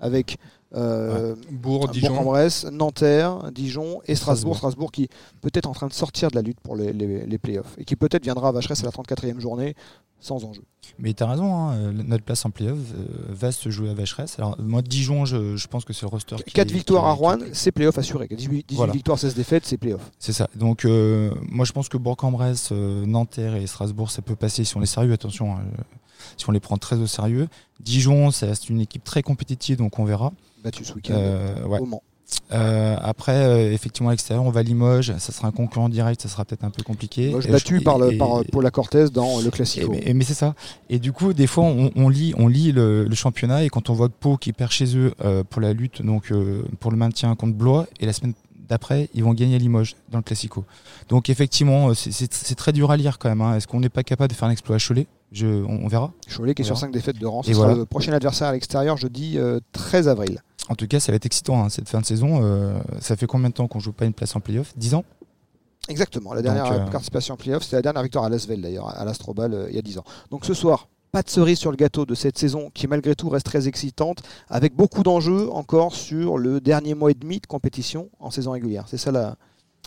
avec 0.00 0.38
euh, 0.74 1.34
Bourg, 1.50 1.88
Dijon. 1.88 2.08
Bourg-en-Bresse, 2.08 2.64
Nanterre, 2.66 3.50
Dijon 3.52 4.00
et 4.06 4.14
Strasbourg. 4.14 4.56
Strasbourg 4.56 4.92
qui 4.92 5.08
peut-être 5.40 5.66
en 5.66 5.72
train 5.72 5.88
de 5.88 5.92
sortir 5.92 6.30
de 6.30 6.36
la 6.36 6.42
lutte 6.42 6.60
pour 6.60 6.76
les, 6.76 6.92
les, 6.92 7.38
playoffs 7.38 7.74
et 7.78 7.84
qui 7.84 7.96
peut-être 7.96 8.22
viendra 8.22 8.48
à 8.48 8.52
Vacheresse 8.52 8.82
à 8.82 8.86
la 8.86 8.92
34e 8.92 9.40
journée 9.40 9.74
sans 10.20 10.44
enjeu. 10.44 10.62
Mais 10.98 11.14
tu 11.14 11.22
as 11.22 11.26
raison, 11.28 11.54
hein, 11.54 11.74
euh, 11.74 11.92
notre 11.92 12.24
place 12.24 12.44
en 12.44 12.50
playoff 12.50 12.78
euh, 12.94 13.04
va 13.28 13.52
se 13.52 13.70
jouer 13.70 13.90
à 13.90 13.94
Vacheresse. 13.94 14.38
Alors, 14.38 14.56
moi, 14.60 14.82
Dijon, 14.82 15.24
je, 15.24 15.56
je 15.56 15.66
pense 15.68 15.84
que 15.84 15.92
c'est 15.92 16.02
le 16.02 16.08
roster. 16.08 16.36
qui 16.46 16.52
4 16.52 16.70
est- 16.70 16.74
victoires 16.74 17.04
qui 17.04 17.08
à 17.08 17.12
Rouen, 17.12 17.38
qui 17.38 17.44
c'est 17.52 17.72
playoff 17.72 17.96
assuré. 17.98 18.26
18, 18.28 18.66
18 18.68 18.76
Voilà. 18.76 18.92
victoires, 18.92 19.18
16 19.18 19.34
défaites, 19.34 19.64
c'est 19.66 19.76
playoff. 19.78 20.10
C'est 20.18 20.32
ça. 20.32 20.48
Donc, 20.56 20.84
euh, 20.84 21.32
moi, 21.48 21.64
je 21.64 21.72
pense 21.72 21.88
que 21.88 21.96
Bourg-en-Bresse, 21.96 22.70
euh, 22.72 23.06
Nanterre 23.06 23.54
et 23.56 23.66
Strasbourg, 23.66 24.10
ça 24.10 24.20
peut 24.22 24.36
passer 24.36 24.64
si 24.64 24.76
on 24.76 24.82
est 24.82 24.86
sérieux. 24.86 25.12
Attention, 25.12 25.54
hein, 25.56 25.60
si 26.36 26.48
on 26.48 26.52
les 26.52 26.60
prend 26.60 26.76
très 26.76 26.96
au 26.96 27.06
sérieux. 27.06 27.48
Dijon, 27.80 28.30
ça 28.30 28.46
reste 28.46 28.68
une 28.68 28.80
équipe 28.80 29.04
très 29.04 29.22
compétitive, 29.22 29.78
donc 29.78 29.98
on 29.98 30.04
verra. 30.04 30.32
Battu 30.62 30.84
ce 30.84 30.92
week-end 30.92 31.14
Euh, 31.16 31.64
ouais. 31.66 31.78
au 31.80 31.86
Mans. 31.86 32.02
Euh, 32.52 32.96
après, 33.00 33.36
euh, 33.36 33.72
effectivement, 33.72 34.08
à 34.10 34.12
l'extérieur, 34.12 34.44
on 34.44 34.50
va 34.50 34.60
à 34.60 34.62
Limoges. 34.62 35.14
Ça 35.18 35.32
sera 35.32 35.48
un 35.48 35.52
concurrent 35.52 35.88
direct, 35.88 36.20
ça 36.22 36.28
sera 36.28 36.44
peut-être 36.44 36.64
un 36.64 36.70
peu 36.70 36.82
compliqué. 36.82 37.30
Et 37.30 37.50
battu 37.50 37.78
je- 37.78 37.84
par, 37.84 37.98
le, 37.98 38.12
et- 38.14 38.18
par 38.18 38.42
Paula 38.50 38.70
Cortez 38.70 39.06
dans 39.12 39.40
le 39.40 39.46
et- 39.46 39.50
Classico. 39.50 39.90
mais, 39.92 40.12
mais 40.14 40.24
c'est 40.24 40.34
ça. 40.34 40.54
Et 40.88 40.98
du 40.98 41.12
coup, 41.12 41.32
des 41.32 41.46
fois, 41.46 41.64
on, 41.64 41.90
on 41.96 42.08
lit, 42.08 42.34
on 42.38 42.48
lit 42.48 42.72
le, 42.72 43.04
le 43.04 43.14
championnat 43.14 43.64
et 43.64 43.68
quand 43.68 43.90
on 43.90 43.94
voit 43.94 44.08
que 44.08 44.14
Pau 44.18 44.36
qui 44.36 44.52
perd 44.52 44.70
chez 44.72 44.96
eux 44.96 45.14
euh, 45.24 45.44
pour 45.48 45.60
la 45.60 45.72
lutte, 45.72 46.02
donc 46.02 46.32
euh, 46.32 46.62
pour 46.80 46.90
le 46.90 46.96
maintien 46.96 47.34
contre 47.36 47.54
Blois, 47.54 47.86
et 48.00 48.06
la 48.06 48.12
semaine 48.12 48.34
d'après, 48.68 49.08
ils 49.14 49.24
vont 49.24 49.34
gagner 49.34 49.56
à 49.56 49.58
Limoges 49.58 49.96
dans 50.10 50.18
le 50.18 50.22
Classico. 50.24 50.64
Donc 51.08 51.28
effectivement, 51.30 51.88
euh, 51.90 51.94
c'est- 51.94 52.54
très 52.54 52.72
dur 52.72 52.90
à 52.90 52.96
lire 52.96 53.18
quand 53.18 53.28
même. 53.28 53.40
hein. 53.40 53.56
Est-ce 53.56 53.66
qu'on 53.66 53.80
n'est 53.80 53.88
pas 53.88 54.02
capable 54.04 54.30
de 54.32 54.36
faire 54.36 54.48
un 54.48 54.52
exploit 54.52 54.76
à 54.76 54.78
Cholet? 54.78 55.06
Je, 55.32 55.46
on, 55.46 55.84
on 55.84 55.88
verra. 55.88 56.12
Cholet 56.36 56.54
qui 56.54 56.62
est 56.62 56.64
sur 56.64 56.74
Voilà. 56.74 56.88
5 56.88 56.92
défaites 56.92 57.18
de 57.18 57.26
rang. 57.26 57.42
Ce 57.44 57.50
Et 57.50 57.54
sera 57.54 57.66
voilà. 57.66 57.78
le 57.80 57.86
prochain 57.86 58.12
adversaire 58.12 58.48
à 58.48 58.52
l'extérieur 58.52 58.96
jeudi 58.96 59.38
euh, 59.38 59.60
13 59.72 60.08
avril. 60.08 60.42
En 60.70 60.76
tout 60.76 60.86
cas, 60.86 61.00
ça 61.00 61.10
va 61.10 61.16
être 61.16 61.26
excitant 61.26 61.64
hein, 61.64 61.68
cette 61.68 61.88
fin 61.88 62.00
de 62.00 62.06
saison. 62.06 62.40
Euh, 62.44 62.78
ça 63.00 63.16
fait 63.16 63.26
combien 63.26 63.48
de 63.48 63.54
temps 63.54 63.66
qu'on 63.66 63.80
joue 63.80 63.92
pas 63.92 64.04
une 64.06 64.12
place 64.12 64.36
en 64.36 64.40
playoff? 64.40 64.72
10 64.76 64.94
ans? 64.94 65.04
Exactement. 65.88 66.32
La 66.32 66.42
dernière 66.42 66.70
Donc, 66.70 66.72
euh, 66.88 66.90
participation 66.90 67.34
en 67.34 67.36
playoff, 67.36 67.64
c'était 67.64 67.76
la 67.76 67.82
dernière 67.82 68.04
victoire 68.04 68.24
à 68.24 68.28
Lasvel 68.28 68.62
d'ailleurs, 68.62 68.88
à 68.88 69.04
l'Astrobal 69.04 69.52
euh, 69.52 69.66
il 69.68 69.74
y 69.74 69.78
a 69.80 69.82
10 69.82 69.98
ans. 69.98 70.04
Donc 70.30 70.44
ce 70.44 70.54
soir, 70.54 70.88
pas 71.10 71.22
de 71.22 71.28
cerise 71.28 71.58
sur 71.58 71.72
le 71.72 71.76
gâteau 71.76 72.06
de 72.06 72.14
cette 72.14 72.38
saison 72.38 72.70
qui 72.72 72.86
malgré 72.86 73.16
tout 73.16 73.28
reste 73.28 73.46
très 73.46 73.66
excitante, 73.66 74.22
avec 74.48 74.76
beaucoup 74.76 75.02
d'enjeux 75.02 75.50
encore 75.50 75.96
sur 75.96 76.38
le 76.38 76.60
dernier 76.60 76.94
mois 76.94 77.10
et 77.10 77.14
demi 77.14 77.40
de 77.40 77.46
compétition 77.46 78.08
en 78.20 78.30
saison 78.30 78.52
régulière. 78.52 78.84
C'est 78.86 78.98
ça 78.98 79.10
la, 79.10 79.34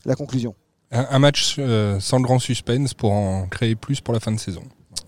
la 0.03 0.15
conclusion. 0.15 0.53
Un, 0.91 1.07
un 1.09 1.19
match 1.19 1.55
euh, 1.59 1.97
sans 2.01 2.19
grand 2.19 2.39
suspense 2.39 2.93
pour 2.93 3.13
en 3.13 3.47
créer 3.47 3.75
plus 3.75 4.01
pour 4.01 4.13
la 4.13 4.19
fin 4.19 4.33
de 4.33 4.39
saison. 4.39 4.63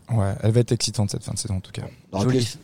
Ouais, 0.10 0.36
elle 0.42 0.52
va 0.52 0.62
être 0.62 0.72
excitante 0.72 1.10
cette 1.10 1.24
fin 1.24 1.34
de 1.34 1.40
saison 1.40 1.56
en 1.56 1.60
tout 1.60 1.72
cas. 1.72 1.84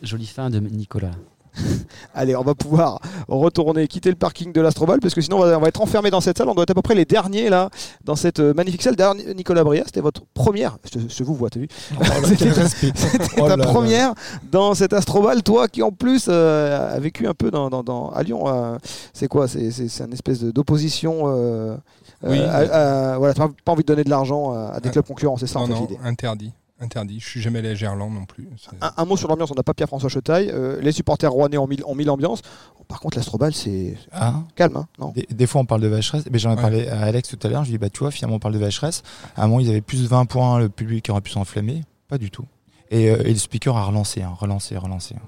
Jolie 0.02 0.26
fin 0.26 0.48
de 0.48 0.60
Nicolas. 0.60 1.10
Allez, 2.14 2.34
on 2.36 2.42
va 2.42 2.54
pouvoir 2.54 3.00
retourner, 3.28 3.86
quitter 3.88 4.10
le 4.10 4.16
parking 4.16 4.52
de 4.52 4.60
l'Astrobal, 4.60 5.00
parce 5.00 5.14
que 5.14 5.20
sinon 5.20 5.38
on 5.38 5.40
va, 5.40 5.58
on 5.58 5.60
va 5.60 5.68
être 5.68 5.80
enfermé 5.80 6.10
dans 6.10 6.20
cette 6.20 6.38
salle. 6.38 6.48
On 6.48 6.54
doit 6.54 6.62
être 6.64 6.70
à 6.70 6.74
peu 6.74 6.82
près 6.82 6.94
les 6.94 7.04
derniers 7.04 7.48
là, 7.50 7.68
dans 8.04 8.16
cette 8.16 8.40
euh, 8.40 8.54
magnifique 8.54 8.82
salle. 8.82 8.96
D'ailleurs, 8.96 9.14
Nicolas 9.36 9.64
Bria, 9.64 9.82
c'était 9.86 10.00
votre 10.00 10.22
première. 10.34 10.78
Je, 11.08 11.24
vous 11.24 11.34
vois, 11.34 11.50
t'as 11.50 11.60
vu? 11.60 11.68
C'était 12.24 12.52
ta- 12.52 12.68
C'était 12.68 13.40
Oh 13.40 13.46
ta 13.48 13.56
là. 13.56 13.64
première 13.66 14.14
dans 14.50 14.74
cet 14.74 14.92
Astrobal. 14.92 15.42
Toi 15.42 15.68
qui 15.68 15.82
en 15.82 15.90
plus 15.92 16.26
euh, 16.28 16.96
a 16.96 16.98
vécu 17.00 17.26
un 17.26 17.34
peu 17.34 17.50
dans, 17.50 17.68
dans- 17.70 17.82
dans- 17.82 18.10
à 18.10 18.22
Lyon. 18.22 18.44
euh, 18.48 18.78
c'est 19.12 19.28
quoi? 19.28 19.48
C'est 19.48 19.60
une 19.60 20.12
espèce 20.12 20.42
d'opposition. 20.42 21.24
Euh, 21.26 21.76
Oui. 22.24 22.38
voilà, 22.38 23.34
t'as 23.34 23.48
pas 23.64 23.72
envie 23.72 23.82
de 23.82 23.86
donner 23.86 24.04
de 24.04 24.10
l'argent 24.10 24.52
à, 24.52 24.72
à 24.74 24.80
des 24.80 24.90
clubs 24.90 25.06
concurrents, 25.06 25.36
c'est 25.36 25.46
ça 25.46 25.58
en 25.60 25.66
fait 25.66 25.74
l'idée. 25.74 25.98
interdit. 26.04 26.52
Interdit. 26.82 27.20
Je 27.20 27.26
suis 27.28 27.40
jamais 27.40 27.60
allé 27.60 27.68
à 27.70 27.74
Gerland 27.74 28.12
non 28.12 28.24
plus. 28.24 28.48
Un, 28.80 28.92
un 28.96 29.04
mot 29.04 29.16
sur 29.16 29.28
l'ambiance, 29.28 29.50
on 29.52 29.54
n'a 29.54 29.62
pas 29.62 29.72
Pierre-François 29.72 30.08
Chetaille. 30.08 30.50
Euh, 30.52 30.80
les 30.80 30.90
supporters 30.92 31.30
rouennais 31.30 31.56
ont 31.56 31.68
mis, 31.68 31.78
ont 31.86 31.94
mis 31.94 32.04
l'ambiance. 32.04 32.42
Par 32.88 32.98
contre, 33.00 33.16
l'Astrobal, 33.16 33.54
c'est 33.54 33.96
Ah, 34.10 34.42
calme, 34.56 34.76
hein, 34.76 34.88
non 34.98 35.12
Des, 35.12 35.26
des 35.30 35.46
fois, 35.46 35.60
on 35.60 35.64
parle 35.64 35.80
de 35.80 35.86
Vacheresse. 35.86 36.24
Mais 36.30 36.38
j'en 36.40 36.50
ai 36.50 36.56
Ouais. 36.56 36.60
parlé 36.60 36.88
à 36.88 37.02
Alex 37.02 37.28
tout 37.28 37.38
à 37.44 37.48
l'heure. 37.48 37.62
Je 37.64 37.68
lui 37.68 37.76
ai 37.76 37.78
dit, 37.78 37.82
bah, 37.82 37.88
tu 37.90 38.00
vois, 38.00 38.10
finalement, 38.10 38.36
on 38.36 38.40
parle 38.40 38.54
de 38.54 38.58
Vacheresse. 38.58 39.02
À 39.36 39.44
un 39.44 39.46
moment, 39.46 39.60
ils 39.60 39.70
avaient 39.70 39.80
plus 39.80 40.02
de 40.02 40.08
20 40.08 40.26
points. 40.26 40.58
Le 40.58 40.68
public 40.68 41.08
aurait 41.08 41.20
pu 41.20 41.30
s'enflammer. 41.30 41.82
Pas 42.08 42.18
du 42.18 42.30
tout. 42.30 42.46
Et, 42.90 43.10
euh, 43.10 43.22
et 43.24 43.30
le 43.32 43.38
speaker 43.38 43.76
a 43.76 43.84
relancé, 43.84 44.20
hein, 44.22 44.34
relancé, 44.38 44.76
relancé. 44.76 45.14
hein. 45.16 45.26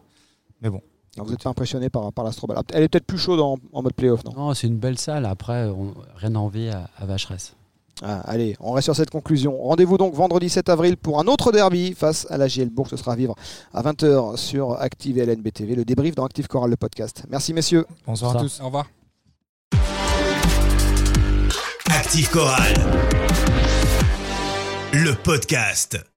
Mais 0.60 0.70
bon. 0.70 0.80
Vous 1.16 1.32
êtes 1.32 1.44
pas 1.44 1.50
impressionné 1.50 1.88
par, 1.90 2.12
par 2.12 2.24
l'Astrobal. 2.24 2.58
Elle 2.72 2.82
est 2.82 2.88
peut-être 2.88 3.06
plus 3.06 3.18
chaude 3.18 3.38
en, 3.38 3.56
en 3.72 3.82
mode 3.82 3.94
playoff, 3.94 4.24
non? 4.24 4.32
Non, 4.36 4.54
c'est 4.54 4.66
une 4.66 4.78
belle 4.78 4.98
salle. 4.98 5.24
Après, 5.24 5.66
on- 5.66 5.94
rien 6.16 6.34
à 6.34 6.38
envier 6.38 6.70
à, 6.70 6.90
à 6.98 7.06
Vacheresse. 7.06 7.54
Ah, 8.02 8.20
Allez, 8.24 8.57
on 8.61 8.72
reste 8.72 8.87
sur 8.87 8.96
cette 8.96 9.11
conclusion. 9.11 9.57
Rendez-vous 9.62 9.98
donc 9.98 10.14
vendredi 10.14 10.48
7 10.48 10.68
avril 10.68 10.96
pour 10.96 11.20
un 11.20 11.26
autre 11.26 11.52
derby 11.52 11.94
face 11.94 12.26
à 12.30 12.37
la 12.37 12.48
GL 12.48 12.68
Bourg. 12.70 12.88
Ce 12.88 12.96
sera 12.96 13.12
à 13.12 13.16
vivre 13.16 13.35
à 13.72 13.83
20h 13.83 14.37
sur 14.37 14.72
Active 14.80 15.18
et 15.18 15.22
LNBTV. 15.22 15.74
Le 15.76 15.85
débrief 15.85 16.14
dans 16.14 16.24
Active 16.24 16.46
Choral, 16.48 16.70
le 16.70 16.76
podcast. 16.76 17.24
Merci 17.28 17.54
messieurs. 17.54 17.87
Bonsoir 18.07 18.37
à 18.37 18.40
tous. 18.40 18.61
Au 18.61 18.66
revoir. 18.66 18.87
Active 21.90 22.28
Chorale. 22.30 22.74
Le 24.92 25.14
podcast. 25.14 26.13